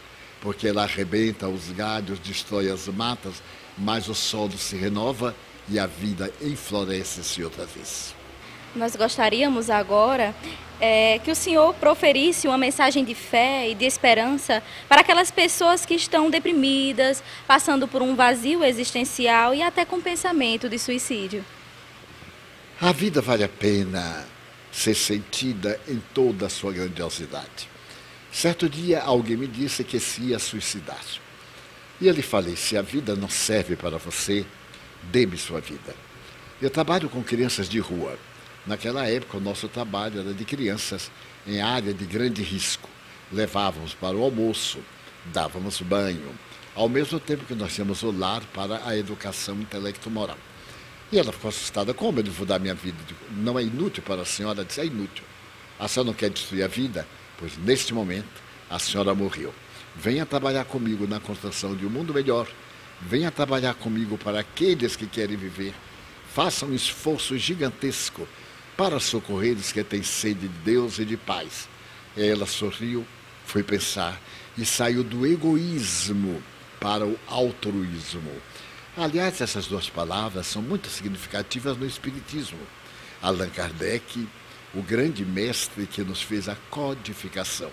porque 0.45 0.67
ela 0.67 0.83
arrebenta 0.83 1.47
os 1.47 1.71
galhos, 1.71 2.19
destrói 2.19 2.69
as 2.69 2.87
matas, 2.87 3.41
mas 3.75 4.07
o 4.07 4.13
solo 4.13 4.55
se 4.59 4.75
renova 4.75 5.35
e 5.69 5.79
a 5.79 5.85
vida 5.85 6.31
enfloresce-se 6.41 7.43
outra 7.43 7.65
vez. 7.65 8.13
Nós 8.75 8.95
gostaríamos 8.95 9.69
agora 9.69 10.35
é, 10.79 11.19
que 11.19 11.31
o 11.31 11.35
Senhor 11.35 11.73
proferisse 11.75 12.47
uma 12.47 12.57
mensagem 12.57 13.05
de 13.05 13.15
fé 13.15 13.69
e 13.69 13.75
de 13.75 13.85
esperança 13.85 14.61
para 14.89 15.01
aquelas 15.01 15.31
pessoas 15.31 15.85
que 15.85 15.93
estão 15.93 16.29
deprimidas, 16.29 17.23
passando 17.47 17.87
por 17.87 18.01
um 18.01 18.15
vazio 18.15 18.63
existencial 18.63 19.55
e 19.55 19.61
até 19.61 19.85
com 19.85 20.01
pensamento 20.01 20.67
de 20.67 20.77
suicídio. 20.77 21.43
A 22.81 22.91
vida 22.91 23.21
vale 23.21 23.43
a 23.43 23.49
pena 23.49 24.27
ser 24.71 24.93
sentida 24.93 25.79
em 25.87 26.01
toda 26.13 26.47
a 26.47 26.49
sua 26.49 26.73
grandiosidade. 26.73 27.69
Certo 28.29 28.67
dia 28.67 29.01
alguém 29.01 29.37
me 29.37 29.47
disse 29.47 29.81
que 29.85 29.97
se 29.97 30.21
ia 30.21 30.39
suicidar. 30.39 30.99
E 32.01 32.07
eu 32.07 32.13
lhe 32.13 32.21
falei: 32.21 32.57
se 32.57 32.77
a 32.77 32.81
vida 32.81 33.15
não 33.15 33.29
serve 33.29 33.77
para 33.77 33.97
você, 33.97 34.45
dê-me 35.11 35.37
sua 35.37 35.59
vida. 35.59 35.95
Eu 36.61 36.69
trabalho 36.69 37.09
com 37.09 37.23
crianças 37.23 37.67
de 37.67 37.79
rua. 37.79 38.17
Naquela 38.65 39.07
época, 39.07 39.37
o 39.37 39.41
nosso 39.41 39.67
trabalho 39.67 40.19
era 40.19 40.33
de 40.33 40.45
crianças 40.45 41.11
em 41.45 41.61
área 41.61 41.93
de 41.93 42.05
grande 42.05 42.41
risco. 42.41 42.89
Levávamos 43.31 43.93
para 43.93 44.15
o 44.15 44.23
almoço, 44.23 44.79
dávamos 45.25 45.81
banho, 45.81 46.31
ao 46.73 46.89
mesmo 46.89 47.19
tempo 47.19 47.45
que 47.45 47.55
nós 47.55 47.73
tínhamos 47.73 48.01
o 48.03 48.11
lar 48.11 48.41
para 48.53 48.81
a 48.85 48.97
educação 48.97 49.55
intelecto-moral. 49.55 50.37
E 51.11 51.19
ela 51.19 51.31
ficou 51.31 51.49
assustada: 51.49 51.93
como 51.93 52.19
eu 52.19 52.25
vou 52.25 52.45
dar 52.45 52.59
minha 52.59 52.75
vida? 52.75 52.97
Não 53.31 53.59
é 53.59 53.63
inútil 53.63 54.03
para 54.03 54.21
a 54.21 54.25
senhora? 54.25 54.61
Eu 54.61 54.65
disse: 54.65 54.81
é 54.81 54.85
inútil. 54.85 55.23
A 55.79 55.87
senhora 55.87 56.07
não 56.07 56.13
quer 56.13 56.29
destruir 56.29 56.63
a 56.63 56.67
vida? 56.67 57.05
pois 57.37 57.57
neste 57.57 57.93
momento 57.93 58.43
a 58.69 58.79
senhora 58.79 59.13
morreu. 59.13 59.53
Venha 59.95 60.25
trabalhar 60.25 60.65
comigo 60.65 61.07
na 61.07 61.19
construção 61.19 61.75
de 61.75 61.85
um 61.85 61.89
mundo 61.89 62.13
melhor. 62.13 62.47
Venha 63.01 63.31
trabalhar 63.31 63.73
comigo 63.75 64.17
para 64.17 64.39
aqueles 64.39 64.95
que 64.95 65.05
querem 65.05 65.37
viver. 65.37 65.73
Faça 66.33 66.65
um 66.65 66.73
esforço 66.73 67.37
gigantesco 67.37 68.27
para 68.75 68.99
socorrer 68.99 69.55
os 69.55 69.71
que 69.71 69.83
têm 69.83 70.03
sede 70.03 70.41
de 70.41 70.47
Deus 70.47 70.99
e 70.99 71.05
de 71.05 71.17
paz. 71.17 71.67
Ela 72.17 72.45
sorriu, 72.45 73.05
foi 73.45 73.63
pensar 73.63 74.19
e 74.57 74.65
saiu 74.65 75.03
do 75.03 75.25
egoísmo 75.25 76.41
para 76.79 77.05
o 77.05 77.19
altruísmo. 77.27 78.31
Aliás, 78.97 79.41
essas 79.41 79.67
duas 79.67 79.89
palavras 79.89 80.47
são 80.47 80.61
muito 80.61 80.89
significativas 80.89 81.77
no 81.77 81.85
Espiritismo. 81.85 82.59
Allan 83.21 83.49
Kardec 83.49 84.27
o 84.75 84.81
grande 84.81 85.25
mestre 85.25 85.87
que 85.87 86.03
nos 86.03 86.21
fez 86.21 86.49
a 86.49 86.55
codificação, 86.69 87.71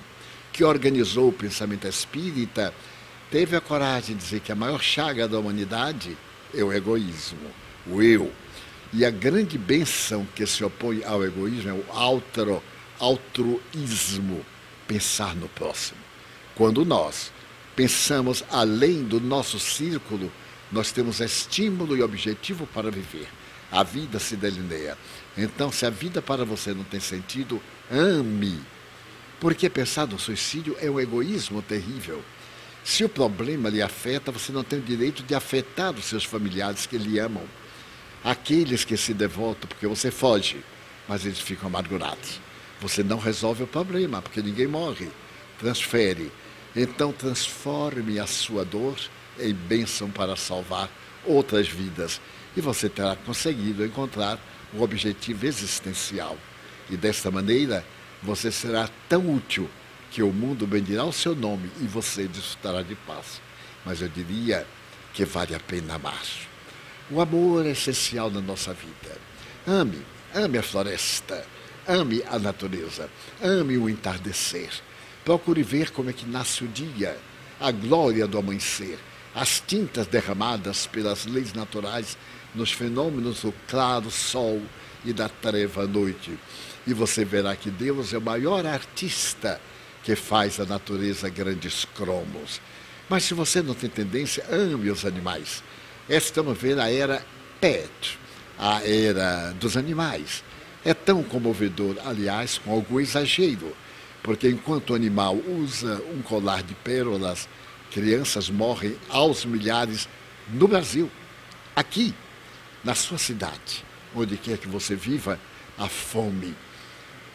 que 0.52 0.62
organizou 0.62 1.28
o 1.28 1.32
pensamento 1.32 1.86
espírita, 1.86 2.72
teve 3.32 3.56
a 3.56 3.62
coragem 3.62 4.14
de 4.14 4.22
dizer 4.22 4.40
que 4.40 4.52
a 4.52 4.54
maior 4.54 4.82
chaga 4.82 5.26
da 5.26 5.38
humanidade 5.38 6.18
é 6.54 6.62
o 6.62 6.70
egoísmo, 6.70 7.50
o 7.86 8.02
eu. 8.02 8.30
E 8.92 9.06
a 9.06 9.10
grande 9.10 9.56
benção 9.56 10.28
que 10.34 10.46
se 10.46 10.62
opõe 10.62 11.02
ao 11.02 11.24
egoísmo 11.24 11.70
é 11.70 11.72
o 11.72 11.84
altro, 11.90 12.62
altruísmo, 13.00 14.44
pensar 14.86 15.34
no 15.34 15.48
próximo. 15.48 15.98
Quando 16.54 16.84
nós 16.84 17.32
pensamos 17.74 18.44
além 18.50 19.02
do 19.02 19.18
nosso 19.18 19.58
círculo, 19.58 20.30
nós 20.70 20.92
temos 20.92 21.20
estímulo 21.20 21.96
e 21.96 22.02
objetivo 22.02 22.66
para 22.66 22.90
viver. 22.90 23.28
A 23.70 23.82
vida 23.82 24.18
se 24.18 24.36
delineia. 24.36 24.98
Então, 25.38 25.72
se 25.72 25.86
a 25.86 25.90
vida 25.90 26.20
para 26.20 26.44
você 26.44 26.74
não 26.74 26.84
tem 26.84 27.00
sentido, 27.00 27.62
ame. 27.90 28.60
Porque 29.40 29.70
pensar 29.70 30.06
no 30.06 30.18
suicídio 30.18 30.76
é 30.78 30.90
um 30.90 31.00
egoísmo 31.00 31.62
terrível. 31.62 32.22
Se 32.84 33.04
o 33.04 33.08
problema 33.08 33.68
lhe 33.68 33.80
afeta, 33.80 34.32
você 34.32 34.50
não 34.50 34.64
tem 34.64 34.78
o 34.78 34.82
direito 34.82 35.22
de 35.22 35.34
afetar 35.34 35.94
os 35.94 36.04
seus 36.04 36.24
familiares 36.24 36.84
que 36.84 36.98
lhe 36.98 37.18
amam. 37.18 37.44
Aqueles 38.24 38.84
que 38.84 38.96
se 38.96 39.14
devotam 39.14 39.68
porque 39.68 39.86
você 39.86 40.10
foge, 40.10 40.62
mas 41.08 41.24
eles 41.24 41.40
ficam 41.40 41.68
amargurados. 41.68 42.40
Você 42.80 43.02
não 43.04 43.18
resolve 43.18 43.62
o 43.62 43.66
problema, 43.66 44.20
porque 44.20 44.42
ninguém 44.42 44.66
morre. 44.66 45.08
Transfere. 45.58 46.32
Então, 46.74 47.12
transforme 47.12 48.18
a 48.18 48.26
sua 48.26 48.64
dor 48.64 48.98
em 49.38 49.54
bênção 49.54 50.10
para 50.10 50.34
salvar 50.34 50.90
outras 51.24 51.68
vidas. 51.68 52.20
E 52.56 52.60
você 52.60 52.88
terá 52.88 53.14
conseguido 53.14 53.84
encontrar 53.84 54.40
o 54.74 54.82
objetivo 54.82 55.46
existencial. 55.46 56.36
E 56.90 56.96
desta 56.96 57.30
maneira, 57.30 57.84
você 58.22 58.50
será 58.50 58.88
tão 59.08 59.32
útil 59.32 59.70
que 60.12 60.23
o 60.23 60.33
mundo 60.33 60.66
bendirá 60.66 61.04
o 61.04 61.12
seu 61.12 61.35
nome 61.35 61.71
e 61.81 61.85
você 61.85 62.28
desfrutará 62.28 62.83
de 62.83 62.95
paz. 62.95 63.40
Mas 63.85 64.02
eu 64.02 64.09
diria 64.09 64.66
que 65.14 65.25
vale 65.25 65.54
a 65.54 65.61
pena 65.61 65.95
amar. 65.95 66.23
O 67.11 67.21
amor 67.21 67.66
é 67.66 67.71
essencial 67.71 68.31
na 68.31 68.40
nossa 68.40 68.75
vida. 68.75 69.19
Ame, 69.66 69.99
ame 70.35 70.59
a 70.59 70.62
floresta, 70.62 71.45
ame 71.88 72.23
a 72.28 72.38
natureza, 72.38 73.09
ame 73.42 73.78
o 73.78 73.88
entardecer. 73.88 74.71
Procure 75.25 75.62
ver 75.62 75.90
como 75.90 76.11
é 76.11 76.12
que 76.12 76.26
nasce 76.26 76.62
o 76.62 76.69
dia, 76.69 77.19
a 77.59 77.71
glória 77.71 78.26
do 78.26 78.38
amanhecer. 78.38 78.99
as 79.35 79.62
tintas 79.66 80.07
derramadas 80.07 80.87
pelas 80.87 81.25
leis 81.25 81.54
naturais 81.54 82.19
nos 82.54 82.71
fenômenos 82.71 83.40
do 83.40 83.54
claro 83.66 84.11
sol 84.11 84.61
e 85.04 85.12
da 85.12 85.28
treva 85.28 85.87
noite. 85.87 86.38
E 86.87 86.92
você 86.92 87.25
verá 87.25 87.57
que 87.57 87.71
Deus 87.71 88.12
é 88.12 88.19
o 88.19 88.21
maior 88.21 88.66
artista 88.66 89.59
que 90.02 90.16
faz 90.16 90.59
a 90.61 90.64
natureza 90.64 91.28
grandes 91.28 91.85
cromos. 91.85 92.61
Mas 93.09 93.25
se 93.25 93.35
você 93.35 93.62
não 93.62 93.75
tem 93.75 93.90
tendência, 93.90 94.44
ame 94.50 94.90
os 94.90 95.04
animais. 95.04 95.62
Estamos 96.09 96.59
vendo 96.59 96.80
a 96.80 96.90
era 96.90 97.25
pet, 97.61 98.18
a 98.59 98.82
era 98.87 99.52
dos 99.52 99.76
animais. 99.76 100.42
É 100.85 100.92
tão 100.92 101.23
comovedor, 101.23 101.97
aliás, 102.04 102.59
com 102.59 102.73
algum 102.73 102.99
exagero, 102.99 103.76
porque 104.23 104.49
enquanto 104.49 104.90
o 104.90 104.94
animal 104.94 105.37
usa 105.37 106.02
um 106.12 106.23
colar 106.23 106.62
de 106.62 106.75
pérolas, 106.75 107.49
crianças 107.92 108.49
morrem 108.49 108.97
aos 109.09 109.44
milhares 109.44 110.09
no 110.49 110.66
Brasil, 110.66 111.11
aqui, 111.76 112.14
na 112.82 112.94
sua 112.94 113.18
cidade, 113.18 113.85
onde 114.14 114.37
quer 114.37 114.59
que 114.59 114.66
você 114.66 114.97
viva, 114.97 115.38
a 115.78 115.88
fome, 115.88 116.54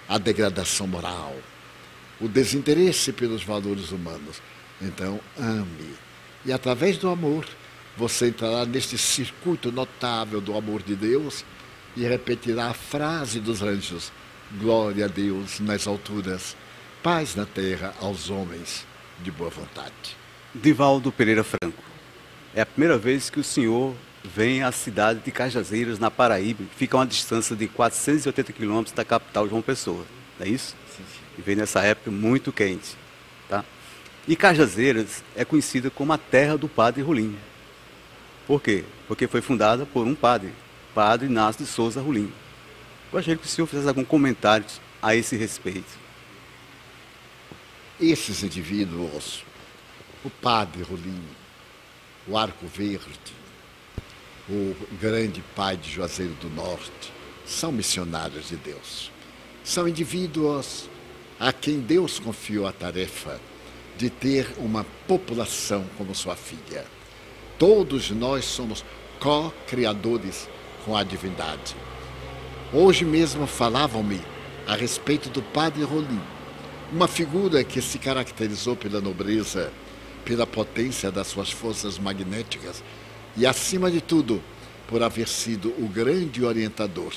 a 0.08 0.18
degradação 0.18 0.88
moral, 0.88 1.36
o 2.20 2.28
desinteresse 2.28 3.12
pelos 3.12 3.44
valores 3.44 3.92
humanos. 3.92 4.42
Então, 4.82 5.20
ame. 5.38 5.96
E 6.46 6.52
através 6.52 6.98
do 6.98 7.10
amor, 7.10 7.46
você 7.98 8.28
entrará 8.28 8.66
neste 8.66 8.98
circuito 8.98 9.72
notável 9.72 10.40
do 10.40 10.56
amor 10.56 10.84
de 10.84 10.96
Deus 10.96 11.44
e 11.96 12.04
repetirá 12.04 12.68
a 12.68 12.74
frase 12.74 13.40
dos 13.40 13.62
anjos: 13.62 14.12
Glória 14.60 15.06
a 15.06 15.08
Deus 15.08 15.60
nas 15.60 15.88
alturas, 15.88 16.56
paz 17.02 17.36
na 17.36 17.46
terra 17.46 17.94
aos 18.00 18.30
homens 18.30 18.86
de 19.24 19.32
boa 19.32 19.50
vontade. 19.50 20.16
Divaldo 20.54 21.12
Pereira 21.12 21.44
Franco, 21.44 21.84
é 22.54 22.62
a 22.62 22.66
primeira 22.66 22.98
vez 22.98 23.30
que 23.30 23.40
o 23.40 23.44
senhor 23.44 23.96
vem 24.24 24.62
à 24.64 24.72
cidade 24.72 25.22
de 25.24 25.32
Cajazeiras, 25.32 26.00
na 26.00 26.12
Paraíba, 26.12 26.64
que 26.64 26.76
fica 26.76 26.98
a 26.98 27.00
uma 27.00 27.06
distância 27.06 27.56
de 27.56 27.68
480 27.68 28.54
quilômetros 28.54 28.94
da 28.94 29.06
capital 29.06 29.48
João 29.48 29.62
Pessoa, 29.62 30.06
não 30.40 30.46
é 30.46 30.50
isso? 30.50 30.76
Sim, 30.96 31.04
sim. 31.14 31.27
E 31.38 31.41
vem 31.41 31.56
nessa 31.56 31.82
época 31.84 32.10
muito 32.10 32.51
quente, 32.51 32.96
tá? 33.48 33.63
E 34.27 34.36
Cajazeiras 34.36 35.24
é 35.36 35.46
conhecida 35.46 35.89
como 35.89 36.12
a 36.12 36.17
terra 36.17 36.58
do 36.58 36.67
padre 36.67 37.01
Rolim. 37.01 37.38
Por 38.46 38.62
quê? 38.62 38.84
Porque 39.08 39.27
foi 39.27 39.41
fundada 39.41 39.86
por 39.86 40.06
um 40.06 40.15
padre, 40.15 40.51
padre 40.94 41.27
Inácio 41.27 41.63
de 41.63 41.70
Souza 41.70 42.01
Rolim. 42.01 42.32
Gostaria 43.12 43.38
que 43.38 43.46
o 43.46 43.50
senhor 43.50 43.67
fizesse 43.67 43.88
algum 43.88 44.03
comentário 44.03 44.65
a 45.01 45.15
esse 45.15 45.38
respeito. 45.38 45.98
Esses 48.00 48.44
indivíduos, 48.44 49.46
o 50.24 50.29
padre 50.29 50.84
Rolim, 50.84 51.24
o 52.27 52.38
Arco 52.38 52.67
Verde, 52.67 53.08
o 54.50 54.75
grande 55.00 55.41
pai 55.56 55.77
de 55.77 55.89
Juazeiro 55.89 56.34
do 56.36 56.50
Norte, 56.50 57.13
são 57.46 57.72
missionários 57.72 58.50
de 58.50 58.58
Deus. 58.58 59.12
São 59.63 59.88
indivíduos 59.88 60.89
a 61.39 61.53
quem 61.53 61.79
Deus 61.79 62.20
confiou 62.20 62.65
a 62.65 62.72
tarefa 62.72 63.39
de 63.98 64.10
ter 64.10 64.48
uma 64.58 64.86
população 65.08 65.86
como 65.98 66.13
sua 66.15 66.36
filha. 66.36 66.86
Todos 67.58 68.12
nós 68.12 68.46
somos 68.46 68.84
co-criadores 69.20 70.48
com 70.86 70.96
a 70.96 71.03
divindade. 71.03 71.75
Hoje 72.72 73.03
mesmo 73.06 73.48
falavam-me 73.48 74.22
a 74.67 74.75
respeito 74.75 75.29
do 75.29 75.41
padre 75.41 75.84
Rolim, 75.84 76.22
uma 76.91 77.08
figura 77.08 77.63
que 77.63 77.82
se 77.82 77.98
caracterizou 77.98 78.75
pela 78.75 79.01
nobreza, 79.01 79.72
pela 80.24 80.46
potência 80.46 81.12
das 81.12 81.27
suas 81.27 81.51
forças 81.51 81.98
magnéticas 81.98 82.84
e, 83.36 83.46
acima 83.46 83.89
de 83.89 84.01
tudo, 84.01 84.41
por 84.88 85.03
haver 85.03 85.27
sido 85.27 85.70
o 85.77 85.88
grande 85.88 86.44
orientador 86.44 87.13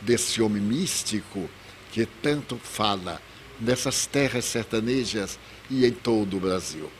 desse 0.00 0.40
homem 0.40 0.62
místico 0.62 1.48
que 1.92 2.06
tanto 2.06 2.56
fala 2.56 3.20
nessas 3.60 4.06
terras 4.06 4.44
sertanejas 4.44 5.38
e 5.70 5.84
em 5.84 5.90
todo 5.92 6.36
o 6.36 6.40
Brasil, 6.40 6.90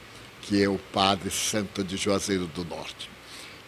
que 0.42 0.62
é 0.62 0.68
o 0.68 0.78
Padre 0.78 1.30
Santo 1.30 1.84
de 1.84 1.96
Juazeiro 1.96 2.46
do 2.46 2.64
Norte. 2.64 3.10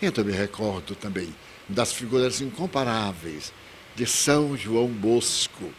Então 0.01 0.25
me 0.25 0.33
recordo 0.33 0.95
também 0.95 1.35
das 1.69 1.93
figuras 1.93 2.41
incomparáveis 2.41 3.53
de 3.95 4.07
São 4.07 4.57
João 4.57 4.89
Bosco, 4.89 5.71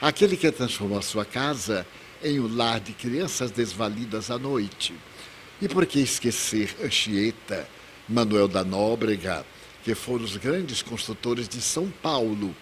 aquele 0.00 0.36
que 0.36 0.50
transformou 0.50 0.98
a 0.98 1.02
sua 1.02 1.24
casa 1.24 1.86
em 2.22 2.38
um 2.40 2.54
lar 2.54 2.80
de 2.80 2.92
crianças 2.92 3.50
desvalidas 3.50 4.30
à 4.30 4.38
noite. 4.38 4.94
E 5.60 5.68
por 5.68 5.86
que 5.86 6.00
esquecer 6.00 6.74
Anchieta, 6.82 7.68
Manuel 8.08 8.48
da 8.48 8.64
Nóbrega, 8.64 9.44
que 9.84 9.94
foram 9.94 10.24
os 10.24 10.36
grandes 10.36 10.82
construtores 10.82 11.48
de 11.48 11.60
São 11.60 11.90
Paulo. 12.02 12.54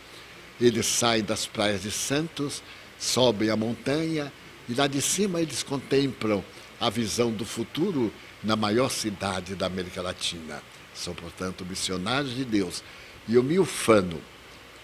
Eles 0.61 0.87
saem 0.87 1.23
das 1.23 1.47
praias 1.47 1.83
de 1.83 1.91
Santos, 1.91 2.63
sobem 3.01 3.49
a 3.49 3.57
montanha 3.57 4.31
e 4.69 4.75
lá 4.75 4.87
de 4.87 5.01
cima 5.01 5.41
eles 5.41 5.63
contemplam 5.63 6.45
a 6.79 6.91
visão 6.91 7.33
do 7.33 7.45
futuro 7.45 8.13
na 8.45 8.55
maior 8.55 8.91
cidade 8.91 9.55
da 9.55 9.67
América 9.67 10.03
Latina. 10.03 10.63
São, 10.95 11.15
portanto, 11.15 11.65
missionários 11.65 12.35
de 12.35 12.45
Deus. 12.45 12.85
E 13.27 13.35
eu 13.35 13.43
me 13.43 13.59
ufano 13.59 14.21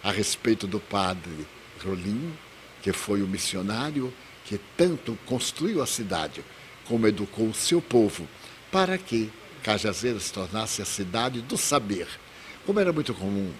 a 0.02 0.10
respeito 0.10 0.66
do 0.66 0.80
padre 0.80 1.46
Rolim, 1.84 2.32
que 2.82 2.92
foi 2.92 3.22
o 3.22 3.28
missionário 3.28 4.12
que 4.44 4.58
tanto 4.76 5.18
construiu 5.26 5.82
a 5.82 5.86
cidade, 5.86 6.42
como 6.86 7.06
educou 7.06 7.48
o 7.48 7.54
seu 7.54 7.82
povo, 7.82 8.26
para 8.70 8.96
que 8.96 9.30
Cajazeiras 9.62 10.24
se 10.24 10.32
tornasse 10.32 10.80
a 10.80 10.84
cidade 10.84 11.40
do 11.42 11.58
saber. 11.58 12.06
Como 12.64 12.78
era 12.78 12.92
muito 12.92 13.12
comum 13.12 13.52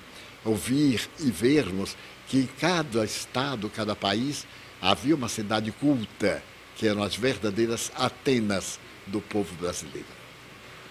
ouvir 0.44 1.08
e 1.18 1.30
vermos 1.30 1.96
que 2.28 2.38
em 2.38 2.46
cada 2.46 3.04
estado, 3.04 3.70
cada 3.70 3.94
país, 3.94 4.46
havia 4.80 5.14
uma 5.14 5.28
cidade 5.28 5.70
culta, 5.72 6.42
que 6.76 6.86
eram 6.86 7.02
as 7.02 7.16
verdadeiras 7.16 7.90
Atenas 7.94 8.78
do 9.06 9.20
povo 9.20 9.54
brasileiro. 9.54 10.06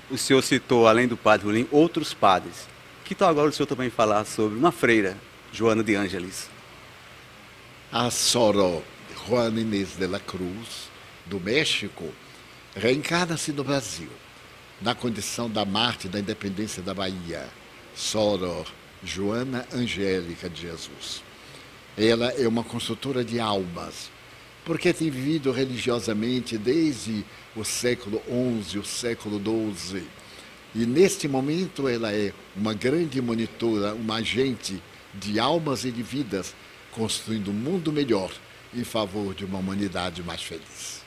O 0.09 0.17
senhor 0.17 0.41
citou, 0.41 0.87
além 0.87 1.07
do 1.07 1.17
padre 1.17 1.45
Rolim, 1.45 1.67
outros 1.71 2.13
padres. 2.13 2.67
Que 3.03 3.13
tal 3.13 3.29
agora 3.29 3.49
o 3.49 3.53
senhor 3.53 3.67
também 3.67 3.89
falar 3.89 4.25
sobre 4.25 4.57
uma 4.57 4.71
freira, 4.71 5.17
Joana 5.51 5.83
de 5.83 5.95
Ângeles? 5.95 6.49
A 7.91 8.09
Soro 8.09 8.83
Juana 9.27 9.59
Inês 9.59 9.95
de 9.97 10.07
la 10.07 10.19
Cruz, 10.19 10.89
do 11.25 11.39
México, 11.39 12.11
reencarna-se 12.75 13.51
no 13.51 13.63
Brasil 13.63 14.09
na 14.81 14.93
condição 14.93 15.49
da 15.49 15.65
Marte 15.65 16.07
da 16.07 16.19
Independência 16.19 16.83
da 16.83 16.93
Bahia, 16.93 17.47
Soror 17.95 18.65
Joana 19.03 19.65
Angélica 19.73 20.49
de 20.49 20.61
Jesus. 20.61 21.23
Ela 21.97 22.31
é 22.31 22.47
uma 22.47 22.63
construtora 22.63 23.23
de 23.23 23.39
almas, 23.39 24.09
porque 24.65 24.93
tem 24.93 25.09
vivido 25.09 25.51
religiosamente 25.51 26.57
desde 26.57 27.23
o 27.55 27.63
século 27.63 28.21
XI, 28.63 28.79
o 28.79 28.85
século 28.85 29.39
XII. 29.39 30.03
E 30.73 30.85
neste 30.85 31.27
momento 31.27 31.87
ela 31.87 32.11
é 32.11 32.33
uma 32.55 32.73
grande 32.73 33.21
monitora, 33.21 33.93
uma 33.93 34.15
agente 34.15 34.81
de 35.13 35.39
almas 35.39 35.85
e 35.85 35.91
de 35.91 36.03
vidas, 36.03 36.53
construindo 36.91 37.49
um 37.49 37.53
mundo 37.53 37.91
melhor 37.91 38.31
em 38.73 38.83
favor 38.83 39.33
de 39.33 39.45
uma 39.45 39.59
humanidade 39.59 40.21
mais 40.21 40.41
feliz. 40.43 41.01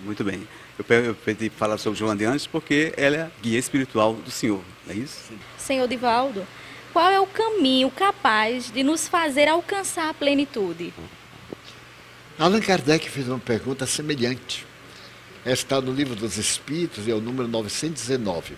Muito 0.00 0.24
bem. 0.24 0.46
Eu 0.88 1.14
pedi 1.14 1.48
falar 1.48 1.78
sobre 1.78 1.98
Joana 1.98 2.16
de 2.16 2.24
Anjos 2.24 2.46
porque 2.46 2.92
ela 2.96 3.16
é 3.16 3.30
guia 3.40 3.58
espiritual 3.58 4.14
do 4.14 4.30
Senhor, 4.30 4.60
não 4.86 4.94
é 4.94 4.98
isso? 4.98 5.32
Senhor 5.56 5.88
Divaldo, 5.88 6.46
qual 6.96 7.10
é 7.10 7.20
o 7.20 7.26
caminho 7.26 7.90
capaz 7.90 8.70
de 8.70 8.82
nos 8.82 9.06
fazer 9.06 9.48
alcançar 9.48 10.08
a 10.08 10.14
plenitude? 10.14 10.94
Allan 12.38 12.62
Kardec 12.62 13.10
fez 13.10 13.28
uma 13.28 13.38
pergunta 13.38 13.84
semelhante. 13.84 14.64
Está 15.44 15.78
no 15.78 15.92
livro 15.92 16.16
dos 16.16 16.38
Espíritos, 16.38 17.06
é 17.06 17.12
o 17.12 17.20
número 17.20 17.46
919. 17.48 18.56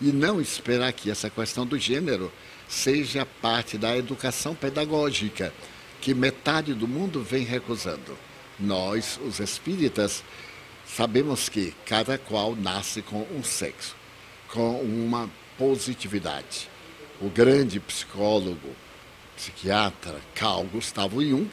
e 0.00 0.06
não 0.06 0.40
esperar 0.40 0.92
que 0.92 1.10
essa 1.10 1.30
questão 1.30 1.64
do 1.64 1.78
gênero 1.78 2.30
seja 2.68 3.24
parte 3.24 3.78
da 3.78 3.96
educação 3.96 4.54
pedagógica, 4.54 5.52
que 6.00 6.12
metade 6.12 6.74
do 6.74 6.88
mundo 6.88 7.22
vem 7.22 7.44
recusando. 7.44 8.18
Nós, 8.58 9.18
os 9.24 9.38
espíritas, 9.38 10.24
sabemos 10.86 11.48
que 11.48 11.72
cada 11.84 12.18
qual 12.18 12.56
nasce 12.56 13.00
com 13.00 13.26
um 13.32 13.42
sexo, 13.44 13.94
com 14.48 14.80
uma 14.80 15.30
positividade 15.56 16.68
o 17.20 17.28
grande 17.28 17.80
psicólogo, 17.80 18.74
psiquiatra 19.36 20.20
Carl 20.34 20.64
Gustavo 20.64 21.24
Jung, 21.24 21.50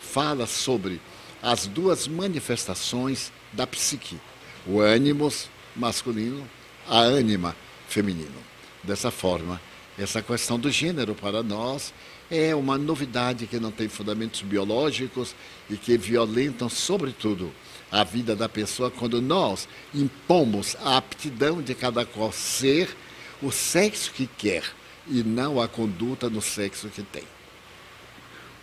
fala 0.00 0.46
sobre 0.46 1.00
as 1.42 1.66
duas 1.66 2.06
manifestações 2.06 3.32
da 3.52 3.66
psique, 3.66 4.18
o 4.66 4.80
ânimos 4.80 5.48
masculino, 5.76 6.48
a 6.88 6.98
ânima 6.98 7.56
feminino. 7.88 8.38
Dessa 8.82 9.10
forma, 9.10 9.60
essa 9.98 10.22
questão 10.22 10.58
do 10.58 10.70
gênero 10.70 11.14
para 11.14 11.42
nós 11.42 11.92
é 12.30 12.54
uma 12.54 12.78
novidade 12.78 13.46
que 13.46 13.60
não 13.60 13.70
tem 13.70 13.88
fundamentos 13.88 14.40
biológicos 14.40 15.34
e 15.68 15.76
que 15.76 15.98
violentam, 15.98 16.68
sobretudo, 16.68 17.52
a 17.90 18.02
vida 18.02 18.34
da 18.34 18.48
pessoa 18.48 18.90
quando 18.90 19.20
nós 19.20 19.68
impomos 19.94 20.74
a 20.82 20.96
aptidão 20.96 21.60
de 21.60 21.74
cada 21.74 22.06
qual 22.06 22.32
ser 22.32 22.96
o 23.42 23.50
sexo 23.52 24.12
que 24.12 24.26
quer 24.26 24.64
e 25.08 25.22
não 25.22 25.60
a 25.60 25.68
conduta 25.68 26.28
no 26.30 26.40
sexo 26.40 26.88
que 26.88 27.02
tem. 27.02 27.24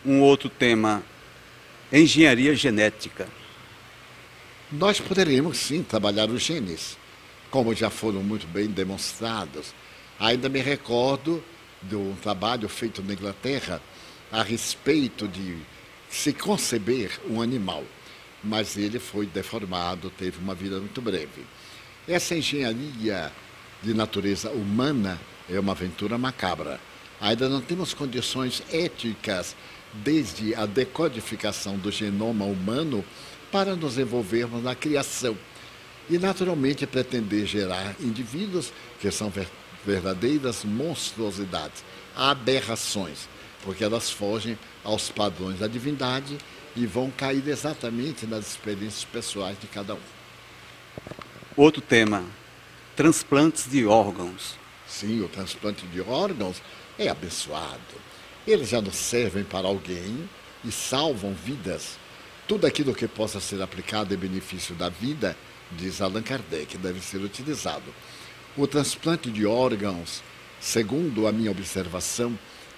Um 0.06 0.22
outro 0.22 0.50
tema, 0.50 1.04
engenharia 1.92 2.56
genética. 2.56 3.28
Nós 4.72 5.00
poderíamos 5.00 5.58
sim 5.58 5.84
trabalhar 5.84 6.30
os 6.30 6.42
genes, 6.42 6.98
como 7.50 7.74
já 7.74 7.90
foram 7.90 8.22
muito 8.24 8.48
bem 8.48 8.68
demonstrados. 8.68 9.74
Ainda 10.20 10.48
me 10.48 10.60
recordo 10.60 11.44
de 11.82 11.96
um 11.96 12.16
trabalho 12.16 12.70
feito 12.70 13.02
na 13.02 13.14
Inglaterra 13.14 13.82
a 14.32 14.44
respeito 14.44 15.28
de 15.28 15.58
se 16.10 16.34
conceber 16.34 17.20
um 17.30 17.42
animal, 17.42 17.84
mas 18.44 18.78
ele 18.78 19.00
foi 19.00 19.26
deformado, 19.26 20.10
teve 20.10 20.38
uma 20.40 20.56
vida 20.56 20.80
muito 20.80 21.02
breve. 21.02 21.46
Essa 22.08 22.36
engenharia 22.36 23.32
de 23.82 23.94
natureza 23.94 24.50
humana 24.52 25.20
é 25.50 25.60
uma 25.60 25.72
aventura 25.72 26.18
macabra. 26.18 26.80
Ainda 27.20 27.50
não 27.50 27.62
temos 27.62 27.94
condições 27.94 28.64
éticas, 28.72 29.56
desde 29.94 30.54
a 30.56 30.66
decodificação 30.66 31.78
do 31.78 31.92
genoma 31.92 32.46
humano, 32.46 33.04
para 33.52 33.76
nos 33.76 33.98
envolvermos 33.98 34.64
na 34.64 34.76
criação. 34.76 35.38
E, 36.10 36.18
naturalmente, 36.18 36.86
pretender 36.88 37.46
gerar 37.46 37.96
indivíduos 38.00 38.72
que 39.00 39.12
são 39.12 39.32
verdadeiras 39.86 40.64
monstruosidades, 40.64 41.84
aberrações, 42.16 43.28
porque 43.64 43.84
elas 43.84 44.10
fogem 44.10 44.58
aos 44.84 45.10
padrões 45.10 45.60
da 45.60 45.68
divindade 45.68 46.38
e 46.76 46.86
vão 46.86 47.12
cair 47.12 47.48
exatamente 47.48 48.26
nas 48.26 48.48
experiências 48.48 49.04
pessoais 49.04 49.60
de 49.60 49.68
cada 49.68 49.96
um. 49.96 50.00
Outro 51.56 51.82
tema: 51.82 52.24
transplantes 52.96 53.70
de 53.70 53.86
órgãos. 53.86 54.59
Sim, 54.90 55.22
o 55.22 55.30
transplante 55.30 55.86
de 55.88 56.02
órgãos 56.02 56.62
é 56.98 57.08
abençoado. 57.08 57.80
Eles 58.46 58.70
já 58.70 58.82
nos 58.82 58.96
servem 58.96 59.44
para 59.44 59.68
alguém 59.68 60.28
e 60.66 60.72
salvam 60.72 61.34
vidas. 61.34 61.98
Tudo 62.48 62.66
aquilo 62.66 62.96
que 62.96 63.08
possa 63.08 63.40
ser 63.40 63.62
aplicado 63.62 64.14
em 64.14 64.18
benefício 64.18 64.74
da 64.74 64.90
vida, 64.90 65.38
diz 65.72 66.02
Allan 66.02 66.24
Kardec, 66.24 66.78
deve 66.80 67.00
ser 67.00 67.18
utilizado. 67.18 67.94
O 68.58 68.66
transplante 68.66 69.30
de 69.30 69.46
órgãos, 69.46 70.24
segundo 70.60 71.28
a 71.28 71.32
minha 71.32 71.52
observação, 71.52 72.38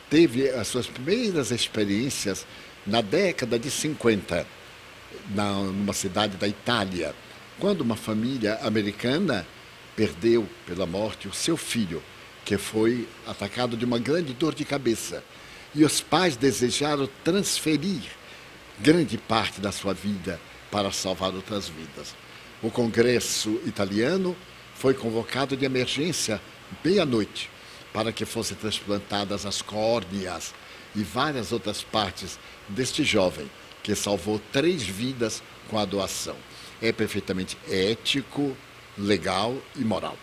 teve 0.10 0.50
as 0.50 0.67
suas 0.67 0.88
primeiras 0.88 1.52
experiências 1.52 2.45
na 2.86 3.00
década 3.00 3.58
de 3.58 3.71
50, 3.71 4.45
na, 5.30 5.54
numa 5.54 5.93
cidade 5.93 6.36
da 6.36 6.47
Itália, 6.47 7.15
quando 7.58 7.82
uma 7.82 7.95
família 7.95 8.60
americana 8.63 9.47
perdeu 9.95 10.47
pela 10.65 10.86
morte 10.86 11.27
o 11.27 11.34
seu 11.34 11.58
filho, 11.58 12.01
que 12.45 12.58
foi 12.58 13.08
atacado 13.25 13.77
de 13.77 13.86
uma 13.86 13.99
grande 13.99 14.34
dor 14.34 14.54
de 14.54 14.65
cabeça. 14.65 15.23
E 15.73 15.86
os 15.86 16.01
pais 16.01 16.36
desejaram 16.36 17.10
transferir 17.23 18.01
grande 18.80 19.17
parte 19.17 19.62
da 19.62 19.71
sua 19.71 19.93
vida 19.93 20.39
para 20.69 20.91
salvar 20.91 21.34
outras 21.34 21.69
vidas. 21.69 22.15
O 22.62 22.69
Congresso 22.69 23.62
italiano 23.65 24.36
foi 24.75 24.93
convocado 24.93 25.56
de 25.56 25.65
emergência 25.65 26.41
meia-noite 26.84 27.49
para 27.93 28.12
que 28.12 28.25
fossem 28.25 28.58
transplantadas 28.58 29.45
as 29.45 29.62
córneas 29.62 30.54
e 30.95 31.04
várias 31.04 31.51
outras 31.51 31.84
partes 31.84 32.39
deste 32.67 33.04
jovem 33.04 33.49
que 33.84 33.95
salvou 33.95 34.39
três 34.51 34.84
vidas 34.84 35.41
com 35.69 35.77
a 35.77 35.86
doação. 35.86 36.36
É 36.82 36.91
perfeitamente 36.91 37.58
ético, 37.69 38.56
legal 38.97 39.58
e 39.75 39.84
moral. 39.84 40.17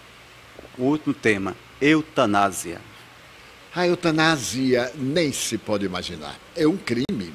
O 0.77 0.85
último 0.85 1.15
tema, 1.15 1.57
eutanásia. 1.81 2.81
A 3.75 3.87
eutanásia 3.87 4.93
nem 4.97 5.33
se 5.33 5.59
pode 5.59 5.85
imaginar. 5.85 6.39
É 6.57 6.67
um 6.67 6.77
crime 6.77 7.33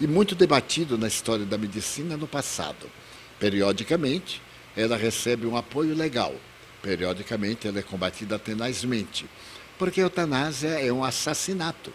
e 0.00 0.06
muito 0.06 0.34
debatido 0.34 0.98
na 0.98 1.06
história 1.06 1.44
da 1.44 1.56
medicina 1.56 2.16
no 2.16 2.26
passado. 2.26 2.90
Periodicamente, 3.38 4.42
ela 4.76 4.96
recebe 4.96 5.46
um 5.46 5.56
apoio 5.56 5.94
legal. 5.94 6.34
Periodicamente, 6.82 7.66
ela 7.66 7.78
é 7.78 7.82
combatida 7.82 8.38
tenazmente. 8.38 9.26
Porque 9.78 10.00
a 10.00 10.04
eutanásia 10.04 10.68
é 10.68 10.92
um 10.92 11.04
assassinato. 11.04 11.92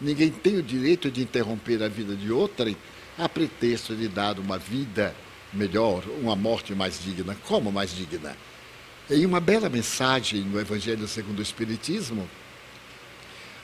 Ninguém 0.00 0.30
tem 0.30 0.56
o 0.56 0.62
direito 0.62 1.10
de 1.10 1.22
interromper 1.22 1.82
a 1.82 1.88
vida 1.88 2.14
de 2.14 2.30
outrem 2.30 2.76
a 3.18 3.28
pretexto 3.28 3.96
de 3.96 4.06
dar 4.06 4.38
uma 4.38 4.56
vida 4.58 5.14
melhor, 5.52 6.04
uma 6.20 6.36
morte 6.36 6.74
mais 6.74 7.02
digna. 7.02 7.36
Como 7.46 7.72
mais 7.72 7.94
digna? 7.94 8.36
Em 9.10 9.24
uma 9.24 9.40
bela 9.40 9.68
mensagem 9.68 10.42
no 10.42 10.60
Evangelho 10.60 11.08
segundo 11.08 11.38
o 11.38 11.42
Espiritismo, 11.42 12.28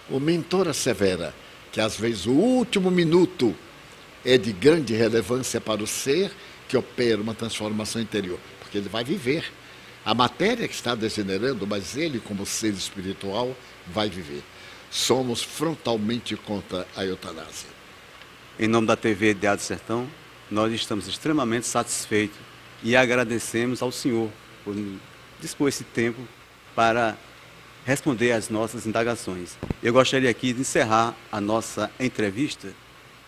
o 0.08 0.18
mentor 0.18 0.68
assevera 0.68 1.34
que 1.70 1.80
às 1.80 1.98
vezes 1.98 2.26
o 2.26 2.32
último 2.32 2.90
minuto 2.90 3.54
é 4.24 4.38
de 4.38 4.52
grande 4.52 4.94
relevância 4.94 5.60
para 5.60 5.82
o 5.82 5.86
ser 5.86 6.32
que 6.68 6.76
opera 6.76 7.20
uma 7.20 7.34
transformação 7.34 8.00
interior, 8.00 8.38
porque 8.60 8.78
ele 8.78 8.88
vai 8.88 9.04
viver. 9.04 9.44
A 10.04 10.14
matéria 10.14 10.68
que 10.68 10.74
está 10.74 10.94
degenerando, 10.94 11.66
mas 11.66 11.96
ele, 11.96 12.20
como 12.20 12.44
ser 12.44 12.72
espiritual, 12.72 13.56
vai 13.86 14.08
viver. 14.08 14.42
Somos 14.90 15.42
frontalmente 15.42 16.36
contra 16.36 16.86
a 16.94 17.04
eutanásia. 17.04 17.68
Em 18.58 18.68
nome 18.68 18.86
da 18.86 18.96
TV 18.96 19.34
Diário 19.34 19.62
Sertão, 19.62 20.08
nós 20.50 20.72
estamos 20.72 21.08
extremamente 21.08 21.66
satisfeitos 21.66 22.38
e 22.82 22.94
agradecemos 22.96 23.82
ao 23.82 23.90
Senhor 23.90 24.30
por 24.64 24.74
dispor 25.40 25.68
esse 25.68 25.84
tempo 25.84 26.20
para 26.74 27.16
responder 27.84 28.32
às 28.32 28.48
nossas 28.48 28.86
indagações. 28.86 29.56
Eu 29.82 29.92
gostaria 29.92 30.30
aqui 30.30 30.52
de 30.52 30.60
encerrar 30.60 31.14
a 31.30 31.40
nossa 31.40 31.90
entrevista 32.00 32.72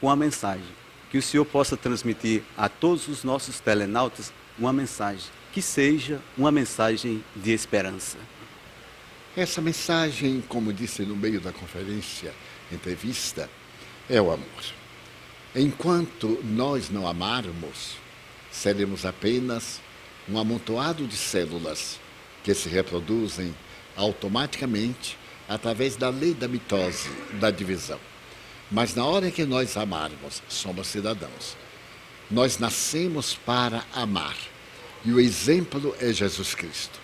com 0.00 0.06
uma 0.06 0.16
mensagem, 0.16 0.64
que 1.10 1.18
o 1.18 1.22
Senhor 1.22 1.44
possa 1.44 1.76
transmitir 1.76 2.42
a 2.56 2.68
todos 2.68 3.08
os 3.08 3.24
nossos 3.24 3.60
telenautas 3.60 4.32
uma 4.58 4.72
mensagem, 4.72 5.30
que 5.52 5.62
seja 5.62 6.20
uma 6.36 6.50
mensagem 6.50 7.24
de 7.34 7.52
esperança. 7.52 8.18
Essa 9.36 9.60
mensagem, 9.60 10.42
como 10.48 10.72
disse 10.72 11.02
no 11.02 11.14
meio 11.14 11.40
da 11.40 11.52
conferência, 11.52 12.32
entrevista, 12.72 13.50
é 14.08 14.20
o 14.20 14.30
amor. 14.30 14.75
Enquanto 15.58 16.38
nós 16.44 16.90
não 16.90 17.08
amarmos, 17.08 17.96
seremos 18.52 19.06
apenas 19.06 19.80
um 20.28 20.38
amontoado 20.38 21.06
de 21.06 21.16
células 21.16 21.98
que 22.44 22.52
se 22.52 22.68
reproduzem 22.68 23.56
automaticamente 23.96 25.16
através 25.48 25.96
da 25.96 26.10
lei 26.10 26.34
da 26.34 26.46
mitose, 26.46 27.08
da 27.40 27.50
divisão. 27.50 27.98
Mas 28.70 28.94
na 28.94 29.06
hora 29.06 29.30
que 29.30 29.46
nós 29.46 29.78
amarmos, 29.78 30.42
somos 30.46 30.88
cidadãos. 30.88 31.56
Nós 32.30 32.58
nascemos 32.58 33.34
para 33.34 33.82
amar. 33.94 34.36
E 35.06 35.10
o 35.10 35.18
exemplo 35.18 35.96
é 35.98 36.12
Jesus 36.12 36.54
Cristo. 36.54 37.00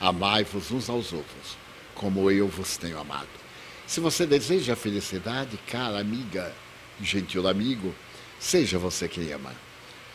Amai-vos 0.00 0.72
uns 0.72 0.90
aos 0.90 1.12
outros, 1.12 1.56
como 1.94 2.28
eu 2.32 2.48
vos 2.48 2.76
tenho 2.76 2.98
amado. 2.98 3.28
Se 3.86 4.00
você 4.00 4.26
deseja 4.26 4.74
felicidade, 4.74 5.56
cara 5.68 6.00
amiga, 6.00 6.52
gentil 7.00 7.48
amigo, 7.48 7.94
seja 8.38 8.78
você 8.78 9.08
quem 9.08 9.32
ama. 9.32 9.54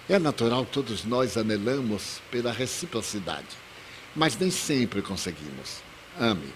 É 0.10 0.18
natural, 0.18 0.66
todos 0.66 1.04
nós 1.04 1.36
anelamos 1.38 2.22
pela 2.32 2.52
reciprocidade, 2.52 3.48
mas 4.16 4.38
nem 4.38 4.50
sempre 4.50 5.02
conseguimos. 5.02 5.82
Ame. 6.20 6.54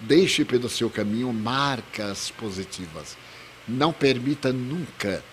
Deixe 0.00 0.44
pelo 0.44 0.68
seu 0.68 0.90
caminho 0.90 1.32
marcas 1.32 2.30
positivas. 2.30 3.16
Não 3.66 3.92
permita 3.92 4.52
nunca 4.52 5.24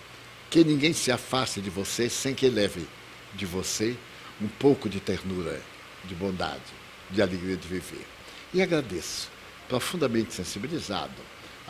que 0.50 0.63
ninguém 0.63 0.94
se 0.94 1.12
afaste 1.12 1.60
de 1.60 1.70
você 1.70 2.10
sem 2.10 2.34
que 2.34 2.48
leve 2.50 2.88
de 3.34 3.46
você 3.46 3.98
um 4.42 4.48
pouco 4.48 4.88
de 4.88 5.00
ternura, 5.00 5.62
de 6.06 6.15
bondade, 6.15 6.62
de 7.10 7.22
alegria 7.22 7.58
de 7.58 7.68
viver. 7.68 8.06
E 8.54 8.62
agradeço, 8.62 9.30
profundamente 9.68 10.34
sensibilizado, 10.34 11.12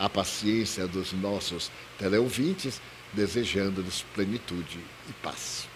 a 0.00 0.08
paciência 0.08 0.88
dos 0.88 1.12
nossos 1.12 1.70
teleouvintes, 1.98 2.80
desejando-lhes 3.12 4.02
plenitude 4.14 4.80
e 5.06 5.12
paz. 5.22 5.68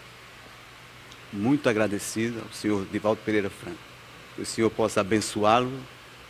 Muito 1.31 1.69
agradecido 1.69 2.41
ao 2.41 2.51
senhor 2.51 2.87
Divaldo 2.91 3.21
Pereira 3.23 3.51
Franco. 3.51 3.77
Que 4.35 4.41
o 4.41 4.45
senhor 4.45 4.71
possa 4.71 5.01
abençoá-lo 5.01 5.71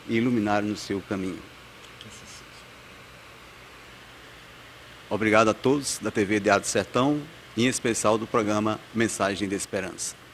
e 0.10 0.18
iluminar 0.18 0.62
no 0.62 0.76
seu 0.76 1.02
caminho. 1.02 1.42
Obrigado 5.10 5.50
a 5.50 5.54
todos 5.54 6.00
da 6.00 6.12
TV 6.12 6.40
Diário 6.40 6.64
do 6.64 6.68
Sertão, 6.68 7.22
em 7.56 7.68
especial 7.68 8.18
do 8.18 8.28
programa 8.28 8.78
Mensagem 8.94 9.48
de 9.48 9.56
Esperança. 9.56 10.25